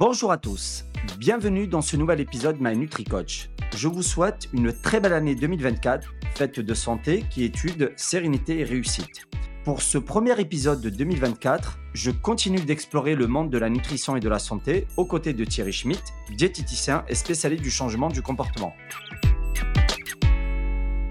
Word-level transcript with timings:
Bonjour 0.00 0.32
à 0.32 0.38
tous, 0.38 0.86
bienvenue 1.18 1.66
dans 1.66 1.82
ce 1.82 1.94
nouvel 1.94 2.20
épisode 2.20 2.56
My 2.58 2.74
NutriCoach. 2.74 3.50
Je 3.76 3.86
vous 3.86 4.02
souhaite 4.02 4.48
une 4.54 4.72
très 4.72 4.98
belle 4.98 5.12
année 5.12 5.34
2024, 5.34 6.14
faite 6.34 6.58
de 6.58 6.72
santé, 6.72 7.26
qui 7.28 7.44
étude 7.44 7.92
sérénité 7.96 8.60
et 8.60 8.64
réussite. 8.64 9.28
Pour 9.62 9.82
ce 9.82 9.98
premier 9.98 10.40
épisode 10.40 10.80
de 10.80 10.88
2024, 10.88 11.78
je 11.92 12.10
continue 12.12 12.60
d'explorer 12.60 13.14
le 13.14 13.26
monde 13.26 13.50
de 13.50 13.58
la 13.58 13.68
nutrition 13.68 14.16
et 14.16 14.20
de 14.20 14.28
la 14.30 14.38
santé 14.38 14.86
aux 14.96 15.04
côtés 15.04 15.34
de 15.34 15.44
Thierry 15.44 15.74
Schmitt, 15.74 16.02
diététicien 16.34 17.04
et 17.06 17.14
spécialiste 17.14 17.62
du 17.62 17.70
changement 17.70 18.08
du 18.08 18.22
comportement. 18.22 18.72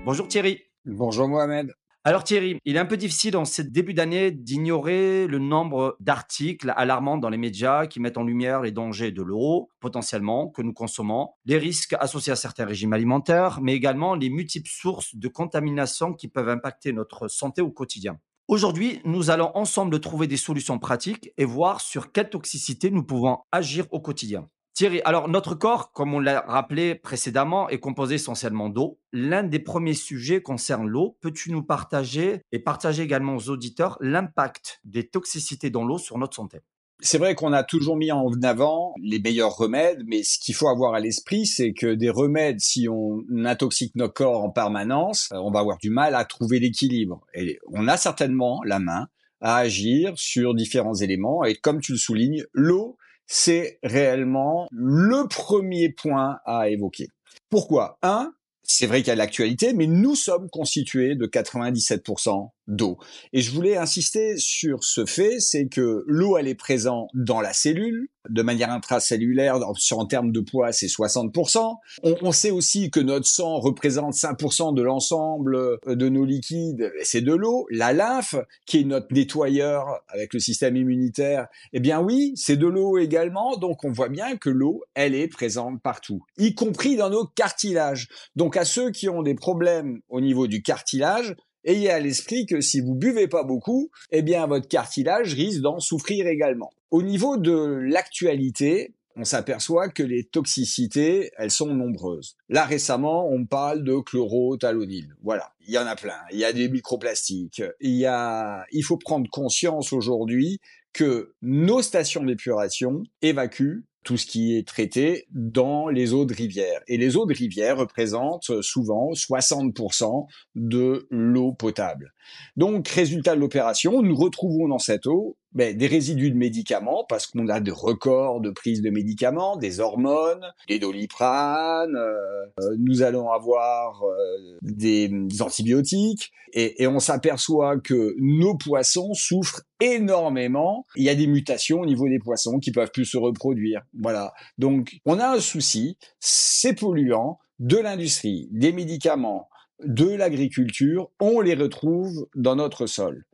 Bonjour 0.03 0.27
Thierry. 0.27 0.63
Bonjour 0.85 1.27
Mohamed. 1.27 1.75
Alors 2.05 2.23
Thierry, 2.23 2.57
il 2.63 2.77
est 2.77 2.79
un 2.79 2.85
peu 2.85 2.95
difficile 2.95 3.35
en 3.35 3.43
ce 3.43 3.61
début 3.61 3.93
d'année 3.93 4.31
d'ignorer 4.31 5.27
le 5.27 5.37
nombre 5.37 5.97
d'articles 5.99 6.73
alarmants 6.77 7.17
dans 7.17 7.29
les 7.29 7.37
médias 7.37 7.87
qui 7.87 7.99
mettent 7.99 8.17
en 8.17 8.23
lumière 8.23 8.61
les 8.61 8.71
dangers 8.71 9.11
de 9.11 9.21
l'eau, 9.21 9.69
potentiellement, 9.81 10.47
que 10.47 10.61
nous 10.61 10.71
consommons, 10.71 11.31
les 11.43 11.57
risques 11.57 11.97
associés 11.99 12.31
à 12.31 12.37
certains 12.37 12.63
régimes 12.63 12.93
alimentaires, 12.93 13.59
mais 13.61 13.73
également 13.73 14.15
les 14.15 14.29
multiples 14.29 14.71
sources 14.71 15.13
de 15.13 15.27
contamination 15.27 16.13
qui 16.13 16.29
peuvent 16.29 16.47
impacter 16.47 16.93
notre 16.93 17.27
santé 17.27 17.61
au 17.61 17.69
quotidien. 17.69 18.17
Aujourd'hui, 18.47 19.01
nous 19.03 19.29
allons 19.29 19.51
ensemble 19.53 19.99
trouver 19.99 20.27
des 20.27 20.37
solutions 20.37 20.79
pratiques 20.79 21.33
et 21.37 21.43
voir 21.43 21.81
sur 21.81 22.13
quelle 22.13 22.29
toxicité 22.29 22.91
nous 22.91 23.03
pouvons 23.03 23.39
agir 23.51 23.85
au 23.91 23.99
quotidien. 23.99 24.47
Thierry, 24.79 25.01
alors 25.03 25.27
notre 25.27 25.55
corps, 25.55 25.91
comme 25.91 26.13
on 26.13 26.21
l'a 26.21 26.39
rappelé 26.39 26.95
précédemment, 26.95 27.67
est 27.67 27.79
composé 27.81 28.15
essentiellement 28.15 28.69
d'eau. 28.69 28.97
L'un 29.11 29.43
des 29.43 29.59
premiers 29.59 29.93
sujets 29.93 30.41
concerne 30.41 30.87
l'eau. 30.87 31.17
Peux-tu 31.19 31.51
nous 31.51 31.63
partager 31.63 32.43
et 32.53 32.59
partager 32.59 33.03
également 33.03 33.35
aux 33.35 33.49
auditeurs 33.49 33.97
l'impact 33.99 34.79
des 34.85 35.05
toxicités 35.05 35.69
dans 35.69 35.83
l'eau 35.83 35.97
sur 35.97 36.17
notre 36.17 36.33
santé? 36.33 36.59
C'est 37.01 37.17
vrai 37.17 37.35
qu'on 37.35 37.51
a 37.51 37.65
toujours 37.65 37.97
mis 37.97 38.13
en 38.13 38.31
avant 38.41 38.93
les 39.03 39.19
meilleurs 39.19 39.57
remèdes, 39.57 40.03
mais 40.07 40.23
ce 40.23 40.39
qu'il 40.39 40.55
faut 40.55 40.69
avoir 40.69 40.93
à 40.93 41.01
l'esprit, 41.01 41.45
c'est 41.45 41.73
que 41.73 41.93
des 41.93 42.09
remèdes, 42.09 42.61
si 42.61 42.87
on 42.87 43.25
intoxique 43.43 43.97
nos 43.97 44.07
corps 44.07 44.45
en 44.45 44.49
permanence, 44.49 45.27
euh, 45.33 45.39
on 45.39 45.51
va 45.51 45.59
avoir 45.59 45.77
du 45.79 45.89
mal 45.89 46.15
à 46.15 46.23
trouver 46.23 46.61
l'équilibre. 46.61 47.19
Et 47.33 47.59
on 47.67 47.89
a 47.89 47.97
certainement 47.97 48.61
la 48.63 48.79
main 48.79 49.09
à 49.41 49.57
agir 49.57 50.13
sur 50.15 50.55
différents 50.55 50.95
éléments. 50.95 51.43
Et 51.43 51.55
comme 51.55 51.81
tu 51.81 51.91
le 51.91 51.97
soulignes, 51.97 52.45
l'eau, 52.53 52.97
c'est 53.29 53.77
réellement 53.83 54.67
le 54.71 55.27
premier 55.27 55.89
point 55.89 56.39
à 56.45 56.69
évoquer. 56.69 57.09
Pourquoi? 57.49 57.99
Un, 58.01 58.33
c'est 58.63 58.87
vrai 58.87 58.99
qu'il 58.99 59.09
y 59.09 59.11
a 59.11 59.15
l'actualité, 59.15 59.73
mais 59.73 59.85
nous 59.85 60.15
sommes 60.15 60.49
constitués 60.49 61.15
de 61.15 61.27
97% 61.27 62.49
d'eau. 62.69 62.97
Et 63.33 63.41
je 63.41 63.51
voulais 63.51 63.75
insister 63.75 64.37
sur 64.37 64.83
ce 64.83 65.05
fait, 65.05 65.39
c'est 65.39 65.67
que 65.67 66.03
l'eau, 66.07 66.37
elle 66.37 66.47
est 66.47 66.55
présente 66.55 67.09
dans 67.13 67.41
la 67.41 67.51
cellule, 67.51 68.07
de 68.29 68.41
manière 68.41 68.71
intracellulaire, 68.71 69.59
en 69.91 70.05
termes 70.05 70.31
de 70.31 70.39
poids, 70.39 70.71
c'est 70.71 70.87
60%. 70.87 71.75
On, 72.03 72.31
sait 72.31 72.51
aussi 72.51 72.91
que 72.91 72.99
notre 72.99 73.25
sang 73.25 73.59
représente 73.59 74.13
5% 74.13 74.73
de 74.73 74.81
l'ensemble 74.81 75.55
euh, 75.55 75.77
de 75.87 76.09
nos 76.09 76.25
liquides, 76.25 76.91
c'est 77.01 77.21
de 77.21 77.33
l'eau. 77.33 77.65
La 77.71 77.91
lymphe, 77.93 78.35
qui 78.65 78.81
est 78.81 78.83
notre 78.83 79.13
nettoyeur 79.13 80.01
avec 80.09 80.33
le 80.33 80.39
système 80.39 80.75
immunitaire, 80.75 81.47
eh 81.73 81.79
bien 81.79 82.01
oui, 82.01 82.33
c'est 82.35 82.57
de 82.57 82.67
l'eau 82.67 82.97
également. 82.97 83.57
Donc 83.57 83.83
on 83.83 83.91
voit 83.91 84.09
bien 84.09 84.37
que 84.37 84.49
l'eau, 84.49 84.83
elle 84.93 85.15
est 85.15 85.27
présente 85.27 85.81
partout, 85.81 86.23
y 86.37 86.53
compris 86.53 86.95
dans 86.95 87.09
nos 87.09 87.25
cartilages. 87.25 88.07
Donc 88.35 88.57
à 88.57 88.65
ceux 88.65 88.91
qui 88.91 89.09
ont 89.09 89.23
des 89.23 89.35
problèmes 89.35 90.01
au 90.09 90.21
niveau 90.21 90.47
du 90.47 90.61
cartilage, 90.61 91.35
ayez 91.63 91.89
à 91.89 91.99
l'esprit 91.99 92.45
que 92.45 92.61
si 92.61 92.81
vous 92.81 92.95
buvez 92.95 93.27
pas 93.27 93.43
beaucoup, 93.43 93.89
eh 94.11 94.21
bien 94.21 94.45
votre 94.47 94.67
cartilage 94.67 95.33
risque 95.33 95.61
d'en 95.61 95.79
souffrir 95.79 96.27
également. 96.27 96.71
Au 96.91 97.01
niveau 97.03 97.37
de 97.37 97.53
l'actualité, 97.53 98.93
on 99.15 99.25
s'aperçoit 99.25 99.89
que 99.89 100.01
les 100.01 100.23
toxicités, 100.23 101.31
elles 101.37 101.51
sont 101.51 101.73
nombreuses. 101.73 102.37
Là 102.47 102.63
récemment, 102.63 103.29
on 103.29 103.45
parle 103.45 103.83
de 103.83 103.99
chlorothalonil. 103.99 105.13
Voilà, 105.21 105.51
il 105.67 105.73
y 105.73 105.77
en 105.77 105.85
a 105.85 105.95
plein. 105.95 106.19
Il 106.31 106.39
y 106.39 106.45
a 106.45 106.53
des 106.53 106.69
microplastiques. 106.69 107.61
Il 107.81 107.95
y 107.95 108.05
a, 108.05 108.65
il 108.71 108.83
faut 108.83 108.97
prendre 108.97 109.29
conscience 109.29 109.91
aujourd'hui 109.91 110.59
que 110.93 111.33
nos 111.41 111.81
stations 111.81 112.23
d'épuration 112.23 113.03
évacuent 113.21 113.83
tout 114.03 114.17
ce 114.17 114.25
qui 114.25 114.55
est 114.55 114.67
traité 114.67 115.25
dans 115.31 115.89
les 115.89 116.13
eaux 116.13 116.25
de 116.25 116.33
rivière. 116.33 116.81
Et 116.87 116.97
les 116.97 117.17
eaux 117.17 117.25
de 117.25 117.33
rivière 117.33 117.77
représentent 117.77 118.61
souvent 118.61 119.11
60% 119.11 120.27
de 120.55 121.07
l'eau 121.09 121.53
potable. 121.53 122.13
Donc, 122.55 122.87
résultat 122.87 123.35
de 123.35 123.39
l'opération, 123.39 124.01
nous 124.01 124.15
retrouvons 124.15 124.67
dans 124.67 124.79
cette 124.79 125.05
eau 125.05 125.37
ben, 125.53 125.75
des 125.75 125.87
résidus 125.87 126.31
de 126.31 126.37
médicaments, 126.37 127.05
parce 127.09 127.25
qu'on 127.25 127.47
a 127.47 127.59
des 127.59 127.71
records 127.71 128.39
de 128.39 128.51
prise 128.51 128.81
de 128.81 128.89
médicaments, 128.89 129.57
des 129.57 129.79
hormones, 129.79 130.45
des 130.67 130.77
doliprane, 130.77 131.95
euh, 131.95 132.45
euh, 132.61 132.75
nous 132.77 133.01
allons 133.01 133.31
avoir 133.31 134.03
euh, 134.03 134.57
des, 134.61 135.11
antibiotiques, 135.39 136.31
et, 136.53 136.83
et 136.83 136.87
on 136.87 136.99
s'aperçoit 136.99 137.79
que 137.79 138.15
nos 138.19 138.55
poissons 138.55 139.13
souffrent 139.13 139.63
énormément. 139.79 140.85
Il 140.95 141.03
y 141.03 141.09
a 141.09 141.15
des 141.15 141.27
mutations 141.27 141.81
au 141.81 141.85
niveau 141.85 142.07
des 142.07 142.19
poissons 142.19 142.59
qui 142.59 142.71
peuvent 142.71 142.91
plus 142.91 143.05
se 143.05 143.17
reproduire. 143.17 143.81
Voilà. 143.99 144.33
Donc, 144.59 144.99
on 145.05 145.19
a 145.19 145.29
un 145.29 145.39
souci, 145.39 145.97
ces 146.19 146.73
polluants 146.73 147.39
de 147.59 147.77
l'industrie, 147.77 148.47
des 148.51 148.71
médicaments, 148.71 149.49
de 149.83 150.09
l'agriculture, 150.09 151.09
on 151.19 151.39
les 151.39 151.55
retrouve 151.55 152.27
dans 152.35 152.55
notre 152.55 152.85
sol. 152.85 153.25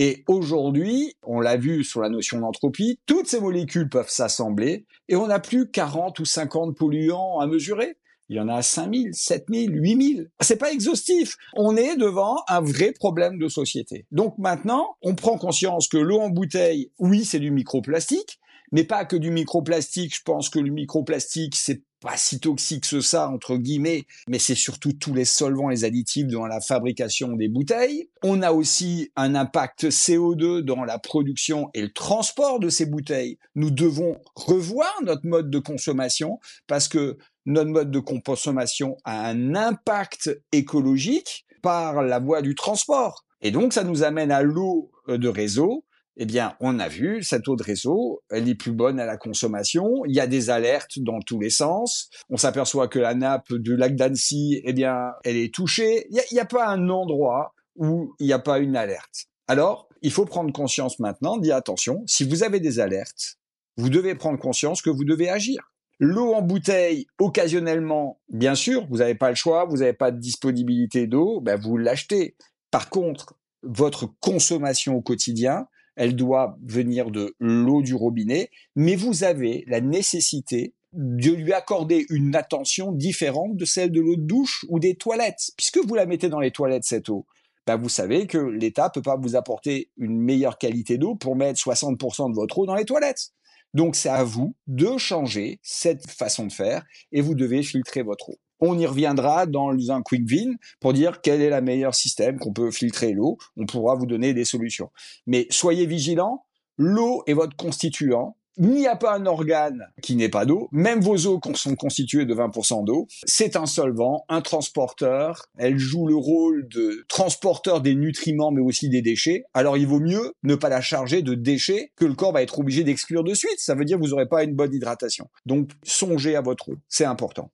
Et 0.00 0.22
aujourd'hui, 0.28 1.16
on 1.24 1.40
l'a 1.40 1.56
vu 1.56 1.82
sur 1.82 2.00
la 2.00 2.08
notion 2.08 2.38
d'entropie, 2.38 3.00
toutes 3.04 3.26
ces 3.26 3.40
molécules 3.40 3.88
peuvent 3.88 4.08
s'assembler 4.08 4.86
et 5.08 5.16
on 5.16 5.26
n'a 5.26 5.40
plus 5.40 5.68
40 5.68 6.20
ou 6.20 6.24
50 6.24 6.76
polluants 6.76 7.40
à 7.40 7.48
mesurer. 7.48 7.96
Il 8.28 8.36
y 8.36 8.40
en 8.40 8.48
a 8.48 8.62
5000, 8.62 9.12
7000, 9.12 9.74
8000. 9.74 10.30
C'est 10.40 10.56
pas 10.56 10.70
exhaustif. 10.70 11.36
On 11.56 11.76
est 11.76 11.96
devant 11.96 12.36
un 12.46 12.60
vrai 12.60 12.92
problème 12.92 13.38
de 13.38 13.48
société. 13.48 14.06
Donc 14.12 14.38
maintenant, 14.38 14.86
on 15.02 15.16
prend 15.16 15.36
conscience 15.36 15.88
que 15.88 15.98
l'eau 15.98 16.20
en 16.20 16.28
bouteille, 16.28 16.92
oui, 17.00 17.24
c'est 17.24 17.40
du 17.40 17.50
microplastique, 17.50 18.38
mais 18.70 18.84
pas 18.84 19.04
que 19.04 19.16
du 19.16 19.32
microplastique. 19.32 20.14
Je 20.14 20.22
pense 20.22 20.48
que 20.48 20.60
le 20.60 20.70
microplastique, 20.70 21.56
c'est 21.56 21.82
pas 22.00 22.16
si 22.16 22.40
toxique 22.40 22.88
que 22.88 23.00
ça, 23.00 23.28
entre 23.28 23.56
guillemets, 23.56 24.04
mais 24.28 24.38
c'est 24.38 24.54
surtout 24.54 24.92
tous 24.92 25.14
les 25.14 25.24
solvants, 25.24 25.68
les 25.68 25.84
additifs 25.84 26.26
dans 26.26 26.46
la 26.46 26.60
fabrication 26.60 27.32
des 27.32 27.48
bouteilles. 27.48 28.08
On 28.22 28.42
a 28.42 28.52
aussi 28.52 29.10
un 29.16 29.34
impact 29.34 29.84
CO2 29.84 30.60
dans 30.60 30.84
la 30.84 30.98
production 30.98 31.70
et 31.74 31.82
le 31.82 31.92
transport 31.92 32.60
de 32.60 32.68
ces 32.68 32.86
bouteilles. 32.86 33.38
Nous 33.54 33.70
devons 33.70 34.16
revoir 34.34 34.92
notre 35.02 35.26
mode 35.26 35.50
de 35.50 35.58
consommation 35.58 36.38
parce 36.66 36.88
que 36.88 37.18
notre 37.46 37.70
mode 37.70 37.90
de 37.90 38.00
consommation 38.00 38.96
a 39.04 39.26
un 39.28 39.54
impact 39.54 40.30
écologique 40.52 41.46
par 41.62 42.02
la 42.02 42.18
voie 42.18 42.42
du 42.42 42.54
transport. 42.54 43.24
Et 43.40 43.50
donc, 43.50 43.72
ça 43.72 43.84
nous 43.84 44.02
amène 44.02 44.30
à 44.30 44.42
l'eau 44.42 44.90
de 45.08 45.28
réseau 45.28 45.84
eh 46.20 46.26
bien, 46.26 46.56
on 46.58 46.80
a 46.80 46.88
vu, 46.88 47.22
cette 47.22 47.46
eau 47.46 47.54
de 47.54 47.62
réseau, 47.62 48.22
elle 48.28 48.48
est 48.48 48.56
plus 48.56 48.72
bonne 48.72 48.98
à 48.98 49.06
la 49.06 49.16
consommation. 49.16 50.04
Il 50.04 50.14
y 50.14 50.20
a 50.20 50.26
des 50.26 50.50
alertes 50.50 50.98
dans 50.98 51.20
tous 51.20 51.38
les 51.38 51.48
sens. 51.48 52.10
On 52.28 52.36
s'aperçoit 52.36 52.88
que 52.88 52.98
la 52.98 53.14
nappe 53.14 53.52
du 53.52 53.76
lac 53.76 53.94
d'Annecy, 53.94 54.60
eh 54.64 54.72
bien, 54.72 55.12
elle 55.22 55.36
est 55.36 55.54
touchée. 55.54 56.08
Il 56.10 56.20
n'y 56.32 56.40
a, 56.40 56.44
pas 56.44 56.66
un 56.66 56.88
endroit 56.88 57.54
où 57.76 58.14
il 58.18 58.26
n'y 58.26 58.32
a 58.32 58.40
pas 58.40 58.58
une 58.58 58.74
alerte. 58.74 59.26
Alors, 59.46 59.88
il 60.02 60.10
faut 60.10 60.24
prendre 60.24 60.52
conscience 60.52 60.98
maintenant, 60.98 61.38
dire 61.38 61.54
attention, 61.54 62.02
si 62.06 62.24
vous 62.24 62.42
avez 62.42 62.58
des 62.58 62.80
alertes, 62.80 63.38
vous 63.76 63.88
devez 63.88 64.16
prendre 64.16 64.40
conscience 64.40 64.82
que 64.82 64.90
vous 64.90 65.04
devez 65.04 65.30
agir. 65.30 65.72
L'eau 66.00 66.32
en 66.34 66.42
bouteille, 66.42 67.06
occasionnellement, 67.20 68.20
bien 68.28 68.56
sûr, 68.56 68.88
vous 68.90 68.98
n'avez 68.98 69.14
pas 69.14 69.30
le 69.30 69.36
choix, 69.36 69.66
vous 69.66 69.78
n'avez 69.78 69.92
pas 69.92 70.10
de 70.10 70.18
disponibilité 70.18 71.06
d'eau, 71.06 71.40
ben 71.40 71.58
vous 71.60 71.76
l'achetez. 71.76 72.36
Par 72.72 72.90
contre, 72.90 73.34
votre 73.62 74.06
consommation 74.20 74.96
au 74.96 75.00
quotidien, 75.00 75.68
elle 75.98 76.14
doit 76.14 76.56
venir 76.62 77.10
de 77.10 77.34
l'eau 77.40 77.82
du 77.82 77.94
robinet, 77.94 78.50
mais 78.76 78.94
vous 78.94 79.24
avez 79.24 79.64
la 79.66 79.80
nécessité 79.80 80.74
de 80.92 81.32
lui 81.32 81.52
accorder 81.52 82.06
une 82.08 82.36
attention 82.36 82.92
différente 82.92 83.56
de 83.56 83.64
celle 83.64 83.90
de 83.90 84.00
l'eau 84.00 84.16
de 84.16 84.22
douche 84.22 84.64
ou 84.68 84.78
des 84.78 84.94
toilettes. 84.94 85.50
Puisque 85.56 85.78
vous 85.78 85.94
la 85.96 86.06
mettez 86.06 86.28
dans 86.28 86.38
les 86.38 86.52
toilettes, 86.52 86.84
cette 86.84 87.08
eau, 87.08 87.26
ben 87.66 87.76
vous 87.76 87.88
savez 87.88 88.28
que 88.28 88.38
l'État 88.38 88.90
peut 88.90 89.02
pas 89.02 89.16
vous 89.16 89.34
apporter 89.34 89.90
une 89.98 90.18
meilleure 90.18 90.56
qualité 90.56 90.98
d'eau 90.98 91.16
pour 91.16 91.34
mettre 91.34 91.60
60% 91.60 92.30
de 92.30 92.34
votre 92.34 92.58
eau 92.58 92.66
dans 92.66 92.76
les 92.76 92.84
toilettes. 92.84 93.32
Donc 93.74 93.96
c'est 93.96 94.08
à 94.08 94.22
vous 94.22 94.54
de 94.68 94.96
changer 94.98 95.58
cette 95.62 96.08
façon 96.08 96.46
de 96.46 96.52
faire 96.52 96.84
et 97.10 97.20
vous 97.20 97.34
devez 97.34 97.64
filtrer 97.64 98.02
votre 98.02 98.30
eau. 98.30 98.38
On 98.60 98.78
y 98.78 98.86
reviendra 98.86 99.46
dans 99.46 99.72
un 99.90 100.02
quick 100.02 100.28
vin 100.28 100.54
pour 100.80 100.92
dire 100.92 101.20
quel 101.20 101.40
est 101.40 101.50
le 101.50 101.60
meilleur 101.60 101.94
système 101.94 102.38
qu'on 102.38 102.52
peut 102.52 102.70
filtrer 102.70 103.12
l'eau. 103.12 103.38
On 103.56 103.66
pourra 103.66 103.94
vous 103.94 104.06
donner 104.06 104.34
des 104.34 104.44
solutions. 104.44 104.90
Mais 105.26 105.46
soyez 105.50 105.86
vigilants. 105.86 106.44
L'eau 106.76 107.22
est 107.26 107.34
votre 107.34 107.56
constituant 107.56 108.36
Il 108.56 108.70
n'y 108.70 108.86
a 108.86 108.96
pas 108.96 109.16
un 109.16 109.26
organe 109.26 109.86
qui 110.02 110.16
n'ait 110.16 110.28
pas 110.28 110.44
d'eau. 110.44 110.68
Même 110.72 111.00
vos 111.00 111.16
eaux 111.26 111.40
sont 111.54 111.74
constituées 111.76 112.24
de 112.24 112.34
20% 112.34 112.84
d'eau. 112.84 113.06
C'est 113.24 113.56
un 113.56 113.66
solvant, 113.66 114.24
un 114.28 114.40
transporteur. 114.40 115.46
Elle 115.56 115.78
joue 115.78 116.06
le 116.06 116.16
rôle 116.16 116.68
de 116.68 117.04
transporteur 117.08 117.80
des 117.80 117.94
nutriments, 117.94 118.50
mais 118.50 118.60
aussi 118.60 118.88
des 118.88 119.02
déchets. 119.02 119.44
Alors 119.54 119.76
il 119.76 119.86
vaut 119.86 120.00
mieux 120.00 120.34
ne 120.42 120.54
pas 120.54 120.68
la 120.68 120.80
charger 120.80 121.22
de 121.22 121.34
déchets 121.34 121.92
que 121.96 122.04
le 122.04 122.14
corps 122.14 122.32
va 122.32 122.42
être 122.42 122.58
obligé 122.58 122.82
d'exclure 122.82 123.24
de 123.24 123.34
suite. 123.34 123.58
Ça 123.58 123.74
veut 123.74 123.84
dire 123.84 123.98
que 123.98 124.02
vous 124.02 124.10
n'aurez 124.10 124.28
pas 124.28 124.42
une 124.42 124.54
bonne 124.54 124.74
hydratation. 124.74 125.28
Donc 125.46 125.70
songez 125.84 126.34
à 126.36 126.40
votre 126.40 126.70
eau. 126.70 126.76
C'est 126.88 127.04
important. 127.04 127.50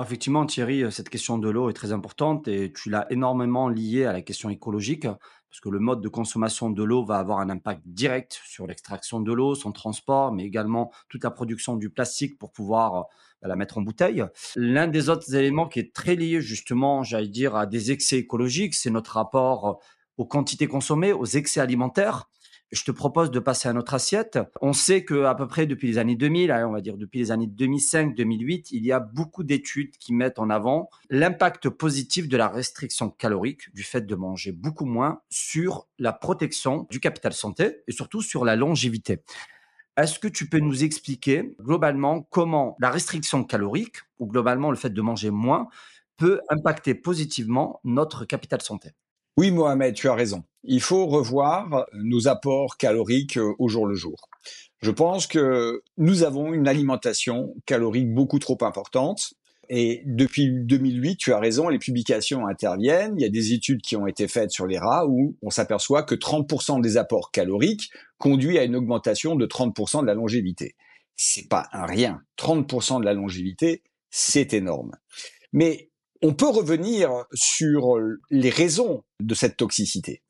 Effectivement, 0.00 0.46
Thierry, 0.46 0.90
cette 0.90 1.10
question 1.10 1.38
de 1.38 1.50
l'eau 1.50 1.68
est 1.68 1.74
très 1.74 1.92
importante 1.92 2.48
et 2.48 2.72
tu 2.72 2.88
l'as 2.88 3.10
énormément 3.10 3.68
liée 3.68 4.04
à 4.04 4.12
la 4.12 4.22
question 4.22 4.48
écologique, 4.48 5.02
parce 5.02 5.60
que 5.60 5.68
le 5.68 5.80
mode 5.80 6.00
de 6.00 6.08
consommation 6.08 6.70
de 6.70 6.82
l'eau 6.82 7.04
va 7.04 7.18
avoir 7.18 7.40
un 7.40 7.50
impact 7.50 7.82
direct 7.84 8.40
sur 8.46 8.66
l'extraction 8.66 9.20
de 9.20 9.32
l'eau, 9.32 9.54
son 9.54 9.70
transport, 9.70 10.32
mais 10.32 10.44
également 10.44 10.90
toute 11.10 11.24
la 11.24 11.30
production 11.30 11.76
du 11.76 11.90
plastique 11.90 12.38
pour 12.38 12.52
pouvoir 12.52 13.06
bah, 13.42 13.48
la 13.48 13.56
mettre 13.56 13.76
en 13.76 13.82
bouteille. 13.82 14.24
L'un 14.56 14.88
des 14.88 15.10
autres 15.10 15.34
éléments 15.34 15.68
qui 15.68 15.80
est 15.80 15.94
très 15.94 16.16
lié 16.16 16.40
justement, 16.40 17.02
j'allais 17.02 17.28
dire, 17.28 17.54
à 17.54 17.66
des 17.66 17.90
excès 17.90 18.16
écologiques, 18.16 18.74
c'est 18.74 18.90
notre 18.90 19.12
rapport 19.12 19.82
aux 20.16 20.24
quantités 20.24 20.68
consommées, 20.68 21.12
aux 21.12 21.26
excès 21.26 21.60
alimentaires 21.60 22.28
je 22.72 22.84
te 22.84 22.90
propose 22.90 23.30
de 23.30 23.38
passer 23.38 23.68
à 23.68 23.72
notre 23.74 23.94
assiette. 23.94 24.38
On 24.62 24.72
sait 24.72 25.04
que 25.04 25.24
à 25.24 25.34
peu 25.34 25.46
près 25.46 25.66
depuis 25.66 25.88
les 25.88 25.98
années 25.98 26.16
2000, 26.16 26.50
hein, 26.50 26.66
on 26.66 26.72
va 26.72 26.80
dire 26.80 26.96
depuis 26.96 27.18
les 27.18 27.30
années 27.30 27.46
2005-2008, 27.46 28.68
il 28.72 28.84
y 28.84 28.92
a 28.92 28.98
beaucoup 28.98 29.44
d'études 29.44 29.96
qui 29.98 30.14
mettent 30.14 30.38
en 30.38 30.48
avant 30.48 30.88
l'impact 31.10 31.68
positif 31.68 32.28
de 32.28 32.36
la 32.36 32.48
restriction 32.48 33.10
calorique, 33.10 33.72
du 33.74 33.82
fait 33.82 34.06
de 34.06 34.14
manger 34.14 34.52
beaucoup 34.52 34.86
moins, 34.86 35.20
sur 35.28 35.86
la 35.98 36.14
protection 36.14 36.86
du 36.90 36.98
capital 36.98 37.34
santé 37.34 37.82
et 37.86 37.92
surtout 37.92 38.22
sur 38.22 38.44
la 38.44 38.56
longévité. 38.56 39.22
Est-ce 39.98 40.18
que 40.18 40.28
tu 40.28 40.48
peux 40.48 40.58
nous 40.58 40.84
expliquer 40.84 41.54
globalement 41.60 42.22
comment 42.22 42.76
la 42.80 42.90
restriction 42.90 43.44
calorique, 43.44 43.98
ou 44.18 44.26
globalement 44.26 44.70
le 44.70 44.76
fait 44.78 44.90
de 44.90 45.02
manger 45.02 45.30
moins, 45.30 45.68
peut 46.16 46.40
impacter 46.48 46.94
positivement 46.94 47.80
notre 47.84 48.24
capital 48.24 48.62
santé? 48.62 48.92
Oui, 49.36 49.50
Mohamed, 49.50 49.94
tu 49.94 50.08
as 50.08 50.14
raison. 50.14 50.44
Il 50.64 50.80
faut 50.80 51.06
revoir 51.06 51.86
nos 51.94 52.28
apports 52.28 52.76
caloriques 52.76 53.38
euh, 53.38 53.54
au 53.58 53.68
jour 53.68 53.86
le 53.86 53.94
jour. 53.94 54.28
Je 54.80 54.90
pense 54.90 55.26
que 55.26 55.82
nous 55.96 56.22
avons 56.22 56.52
une 56.52 56.68
alimentation 56.68 57.54
calorique 57.66 58.12
beaucoup 58.12 58.38
trop 58.38 58.58
importante. 58.62 59.34
Et 59.68 60.02
depuis 60.04 60.50
2008, 60.50 61.16
tu 61.16 61.32
as 61.32 61.38
raison, 61.38 61.68
les 61.68 61.78
publications 61.78 62.46
interviennent. 62.46 63.14
Il 63.16 63.22
y 63.22 63.24
a 63.24 63.30
des 63.30 63.52
études 63.54 63.80
qui 63.80 63.96
ont 63.96 64.06
été 64.06 64.28
faites 64.28 64.50
sur 64.50 64.66
les 64.66 64.78
rats 64.78 65.06
où 65.06 65.36
on 65.40 65.50
s'aperçoit 65.50 66.02
que 66.02 66.14
30% 66.14 66.80
des 66.80 66.96
apports 66.96 67.30
caloriques 67.30 67.90
conduit 68.18 68.58
à 68.58 68.64
une 68.64 68.76
augmentation 68.76 69.36
de 69.36 69.46
30% 69.46 70.02
de 70.02 70.06
la 70.06 70.14
longévité. 70.14 70.74
C'est 71.16 71.48
pas 71.48 71.68
un 71.72 71.86
rien. 71.86 72.20
30% 72.38 73.00
de 73.00 73.04
la 73.04 73.14
longévité, 73.14 73.82
c'est 74.10 74.52
énorme. 74.52 74.96
Mais 75.52 75.91
on 76.22 76.34
peut 76.34 76.48
revenir 76.48 77.26
sur 77.34 77.98
les 78.30 78.50
raisons 78.50 79.02
de 79.20 79.34
cette 79.34 79.56
toxicité. 79.56 80.22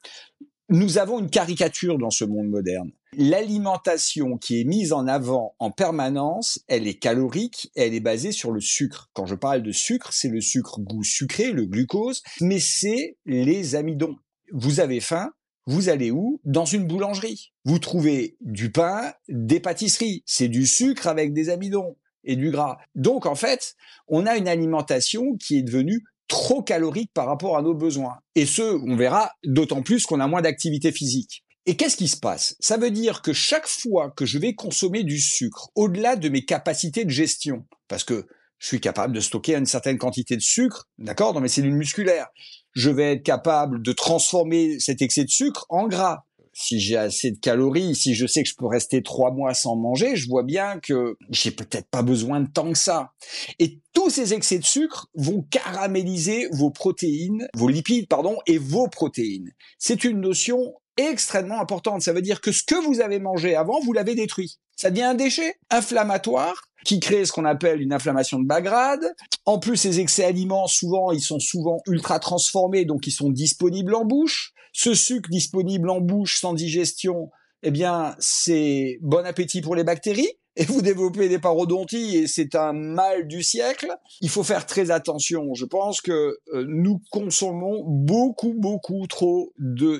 Nous 0.69 0.97
avons 0.97 1.19
une 1.19 1.29
caricature 1.29 1.99
dans 1.99 2.11
ce 2.11 2.25
monde 2.25 2.49
moderne. 2.49 2.91
L'alimentation 3.15 4.39
qui 4.39 4.61
est 4.61 4.65
mise 4.65 4.94
en 4.94 5.06
avant 5.06 5.55
en 5.59 5.71
permanence, 5.71 6.61
elle 6.67 6.87
est 6.87 6.99
calorique, 6.99 7.71
elle 7.77 7.93
est 7.93 8.00
basée 8.00 8.33
sur 8.33 8.53
le 8.53 8.61
sucre. 8.61 9.11
Quand 9.12 9.27
je 9.27 9.35
parle 9.35 9.62
de 9.62 9.73
sucre, 9.73 10.15
c'est 10.15 10.31
le 10.31 10.41
sucre 10.41 10.81
goût 10.81 11.05
sucré, 11.05 11.53
le 11.53 11.67
glucose, 11.67 12.23
mais 12.41 12.59
c'est 12.59 13.19
les 13.27 13.75
amidons. 13.75 14.17
Vous 14.50 14.81
avez 14.81 15.00
faim, 15.00 15.31
vous 15.67 15.91
allez 15.91 16.11
où? 16.11 16.41
Dans 16.44 16.65
une 16.65 16.87
boulangerie. 16.87 17.53
Vous 17.65 17.79
trouvez 17.79 18.37
du 18.41 18.73
pain, 18.73 19.12
des 19.29 19.61
pâtisseries. 19.61 20.23
C'est 20.27 20.49
du 20.49 20.67
sucre 20.67 21.06
avec 21.06 21.35
des 21.35 21.50
amidons 21.50 21.97
et 22.25 22.37
du 22.37 22.51
gras. 22.51 22.79
Donc 22.95 23.27
en 23.27 23.35
fait, 23.35 23.75
on 24.09 24.27
a 24.27 24.37
une 24.37 24.49
alimentation 24.49 25.37
qui 25.37 25.59
est 25.59 25.63
devenue 25.63 26.05
trop 26.29 26.63
calorique 26.63 27.11
par 27.13 27.27
rapport 27.27 27.57
à 27.57 27.63
nos 27.63 27.75
besoins. 27.75 28.19
Et 28.35 28.47
ce, 28.47 28.63
on 28.63 28.97
verra 28.97 29.33
d'autant 29.45 29.83
plus 29.83 30.07
qu'on 30.07 30.21
a 30.21 30.27
moins 30.27 30.43
d'activité 30.43 30.93
physique. 30.93 31.45
Et 31.67 31.77
qu'est-ce 31.77 31.97
qui 31.97 32.09
se 32.09 32.17
passe? 32.17 32.57
Ça 32.59 32.77
veut 32.77 32.91
dire 32.91 33.23
que 33.23 33.33
chaque 33.33 33.69
fois 33.69 34.11
que 34.17 34.27
je 34.27 34.39
vais 34.39 34.55
consommer 34.55 35.05
du 35.05 35.21
sucre, 35.21 35.71
au-delà 35.75 36.17
de 36.17 36.29
mes 36.29 36.45
capacités 36.45 37.05
de 37.05 37.11
gestion, 37.11 37.67
parce 37.87 38.03
que 38.03 38.27
je 38.59 38.67
suis 38.67 38.81
capable 38.81 39.15
de 39.15 39.21
stocker 39.21 39.57
une 39.57 39.67
certaine 39.67 39.99
quantité 39.99 40.37
de 40.37 40.43
sucre, 40.43 40.89
d'accord, 40.99 41.33
dans 41.33 41.41
mes 41.41 41.49
cellules 41.49 41.75
musculaires, 41.75 42.29
je 42.73 42.91
vais 42.91 43.13
être 43.13 43.23
capable 43.23 43.83
de 43.83 43.93
transformer 43.93 44.81
cet 44.81 45.03
excès 45.03 45.25
de 45.25 45.31
sucre 45.31 45.67
en 45.69 45.87
gras 45.87 46.25
si 46.53 46.81
j'ai 46.81 46.97
assez 46.97 47.31
de 47.31 47.39
calories, 47.39 47.95
si 47.95 48.15
je 48.15 48.27
sais 48.27 48.43
que 48.43 48.49
je 48.49 48.55
peux 48.55 48.67
rester 48.67 49.03
trois 49.03 49.31
mois 49.31 49.55
sans 49.55 49.77
manger, 49.77 50.17
je 50.17 50.29
vois 50.29 50.43
bien 50.43 50.79
que 50.81 51.17
j'ai 51.31 51.51
peut-être 51.51 51.89
pas 51.89 52.03
besoin 52.03 52.41
de 52.41 52.49
tant 52.51 52.73
que 52.73 52.79
ça. 52.79 53.13
Et 53.59 53.81
tous 53.93 54.11
ces 54.11 54.35
excès 54.35 54.59
de 54.59 54.65
sucre 54.65 55.09
vont 55.15 55.43
caraméliser 55.51 56.49
vos 56.53 56.71
protéines, 56.71 57.49
vos 57.55 57.69
lipides, 57.69 58.09
pardon, 58.09 58.37
et 58.47 58.59
vos 58.59 58.89
protéines. 58.89 59.51
C'est 59.79 60.05
une 60.05 60.21
notion 60.21 60.75
extrêmement 60.97 61.61
importante. 61.61 62.03
Ça 62.03 62.13
veut 62.13 62.23
dire 62.23 62.41
que 62.41 62.53
ce 62.53 62.63
que 62.63 62.75
vous 62.87 63.01
avez 63.01 63.19
mangé 63.19 63.55
avant, 63.55 63.81
vous 63.81 63.93
l'avez 63.93 64.15
détruit. 64.15 64.59
Ça 64.77 64.91
devient 64.91 65.03
un 65.03 65.15
déchet 65.15 65.55
inflammatoire 65.71 66.69
qui 66.85 67.01
crée 67.01 67.25
ce 67.25 67.33
qu'on 67.33 67.45
appelle 67.45 67.81
une 67.81 67.93
inflammation 67.93 68.39
de 68.39 68.47
bas 68.47 68.61
grade. 68.61 69.15
En 69.45 69.59
plus, 69.59 69.77
ces 69.77 70.01
excès 70.01 70.25
aliments, 70.25 70.67
souvent, 70.67 71.13
ils 71.13 71.21
sont 71.21 71.39
souvent 71.39 71.79
ultra 71.87 72.19
transformés, 72.19 72.85
donc 72.85 73.07
ils 73.07 73.13
sont 73.13 73.31
disponibles 73.31 73.95
en 73.95 74.05
bouche. 74.05 74.53
Ce 74.73 74.95
sucre 74.95 75.31
disponible 75.31 75.91
en 75.91 76.01
bouche 76.01 76.41
sans 76.41 76.55
digestion, 76.55 77.31
eh 77.63 77.71
bien, 77.71 78.17
c'est 78.19 78.99
bon 79.03 79.25
appétit 79.25 79.61
pour 79.61 79.77
les 79.77 79.85
bactéries 79.85 80.33
et 80.57 80.65
vous 80.65 80.83
développez 80.83 81.29
des 81.29 81.39
parodonties 81.39 82.17
et 82.17 82.27
c'est 82.27 82.55
un 82.55 82.73
mal 82.73 83.27
du 83.27 83.43
siècle. 83.43 83.91
Il 84.21 84.29
faut 84.29 84.43
faire 84.43 84.67
très 84.67 84.91
attention. 84.91 85.55
Je 85.55 85.65
pense 85.65 86.01
que 86.01 86.39
euh, 86.53 86.65
nous 86.69 87.01
consommons 87.11 87.85
beaucoup, 87.87 88.55
beaucoup 88.57 89.07
trop 89.07 89.53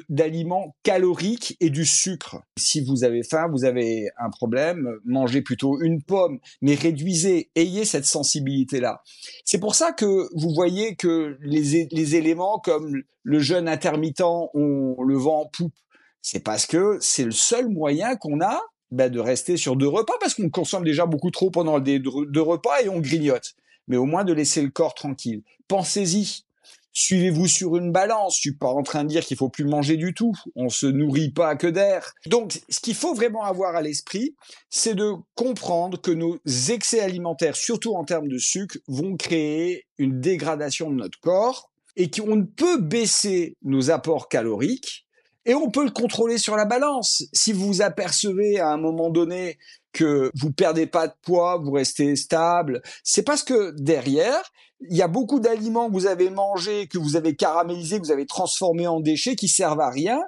d'aliments 0.09 0.77
caloriques 0.83 1.57
et 1.61 1.71
du 1.71 1.87
sucre. 1.87 2.43
Si 2.59 2.85
vous 2.85 3.05
avez 3.05 3.23
faim, 3.23 3.49
vous 3.51 3.65
avez 3.65 4.11
un 4.19 4.31
problème, 4.31 4.99
mangez 5.05 5.43
plutôt 5.43 5.81
une 5.81 6.03
pomme, 6.03 6.39
mais 6.61 6.75
réduisez, 6.75 7.51
ayez 7.55 7.85
cette 7.85 8.07
sensibilité-là. 8.07 9.03
C'est 9.45 9.59
pour 9.59 9.75
ça 9.75 9.93
que 9.93 10.29
vous 10.35 10.55
voyez 10.55 10.97
que 10.97 11.39
les, 11.41 11.89
les 11.91 12.17
éléments 12.17 12.59
comme 12.59 13.03
le 13.23 13.39
jeûne 13.39 13.69
intermittent 13.69 14.21
ont 14.21 14.97
le 15.03 15.17
vent 15.17 15.43
en 15.43 15.47
poupe. 15.47 15.75
C'est 16.21 16.45
parce 16.45 16.67
que 16.67 16.99
c'est 17.01 17.25
le 17.25 17.33
seul 17.33 17.69
moyen 17.69 18.17
qu'on 18.17 18.41
a 18.41 18.61
bah, 18.93 19.09
de 19.09 19.19
rester 19.19 19.57
sur 19.57 19.75
deux 19.75 19.89
repas 19.89 20.13
parce 20.21 20.35
qu'on 20.35 20.51
consomme 20.51 20.85
déjà 20.85 21.07
beaucoup 21.07 21.31
trop 21.31 21.51
pendant 21.51 21.79
les 21.79 21.99
deux 21.99 22.43
repas 22.43 22.83
et 22.83 22.89
on 22.91 23.01
grignote. 23.01 23.55
Mais 23.89 23.97
au 23.97 24.05
moins 24.05 24.23
de 24.23 24.35
laisser 24.35 24.63
le 24.63 24.69
corps 24.69 24.95
tranquille. 24.95 25.43
Pensez-y. 25.67 26.45
Suivez-vous 26.93 27.49
sur 27.49 27.77
une 27.79 27.91
balance. 27.91 28.37
Je 28.37 28.41
suis 28.43 28.55
pas 28.55 28.69
en 28.69 28.83
train 28.83 29.05
de 29.05 29.09
dire 29.09 29.25
qu'il 29.25 29.39
faut 29.39 29.49
plus 29.49 29.65
manger 29.65 29.97
du 29.97 30.13
tout. 30.13 30.35
On 30.57 30.69
se 30.69 30.85
nourrit 30.87 31.31
pas 31.31 31.57
que 31.57 31.67
d'air. 31.67 32.13
Donc, 32.27 32.61
ce 32.69 32.81
qu'il 32.81 32.95
faut 32.95 33.15
vraiment 33.15 33.45
avoir 33.45 33.75
à 33.75 33.81
l'esprit, 33.81 34.37
c'est 34.69 34.95
de 34.95 35.15
comprendre 35.35 35.99
que 35.99 36.11
nos 36.11 36.39
excès 36.69 37.01
alimentaires, 37.01 37.57
surtout 37.57 37.95
en 37.95 38.05
termes 38.05 38.29
de 38.29 38.37
sucre, 38.37 38.77
vont 38.89 39.17
créer 39.17 39.87
une 39.97 40.21
dégradation 40.21 40.91
de 40.91 40.97
notre 40.97 41.19
corps 41.19 41.71
et 41.97 42.11
qu'on 42.11 42.37
ne 42.37 42.45
peut 42.45 42.79
baisser 42.79 43.57
nos 43.63 43.91
apports 43.91 44.29
caloriques 44.29 45.07
et 45.45 45.55
on 45.55 45.71
peut 45.71 45.85
le 45.85 45.91
contrôler 45.91 46.39
sur 46.39 46.57
la 46.57 46.65
balance. 46.65 47.25
Si 47.33 47.53
vous 47.53 47.83
apercevez 47.83 48.61
à 48.61 48.69
un 48.69 48.77
moment 48.77 49.11
donné 49.11 49.59
que 49.93 50.31
vous 50.35 50.53
perdez 50.53 50.87
pas 50.87 51.09
de 51.09 51.15
poids, 51.23 51.61
vous 51.63 51.73
restez 51.73 52.17
stable, 52.17 52.83
c'est 53.05 53.23
parce 53.23 53.43
que 53.43 53.73
derrière, 53.77 54.43
il 54.89 54.97
y 54.97 55.03
a 55.03 55.09
beaucoup 55.09 55.41
d'aliments 55.41 55.89
que 55.89 55.93
vous 55.93 56.07
avez 56.07 56.31
mangés, 56.31 56.87
que 56.87 56.99
vous 56.99 57.17
avez 57.17 57.37
caramélisés, 57.37 58.01
que 58.01 58.07
vous 58.07 58.13
avez 58.13 58.27
transformés 58.27 58.87
en 58.87 59.01
déchets 59.01 59.37
qui 59.37 59.49
servent 59.49 59.81
à 59.81 59.91
rien 59.91 60.21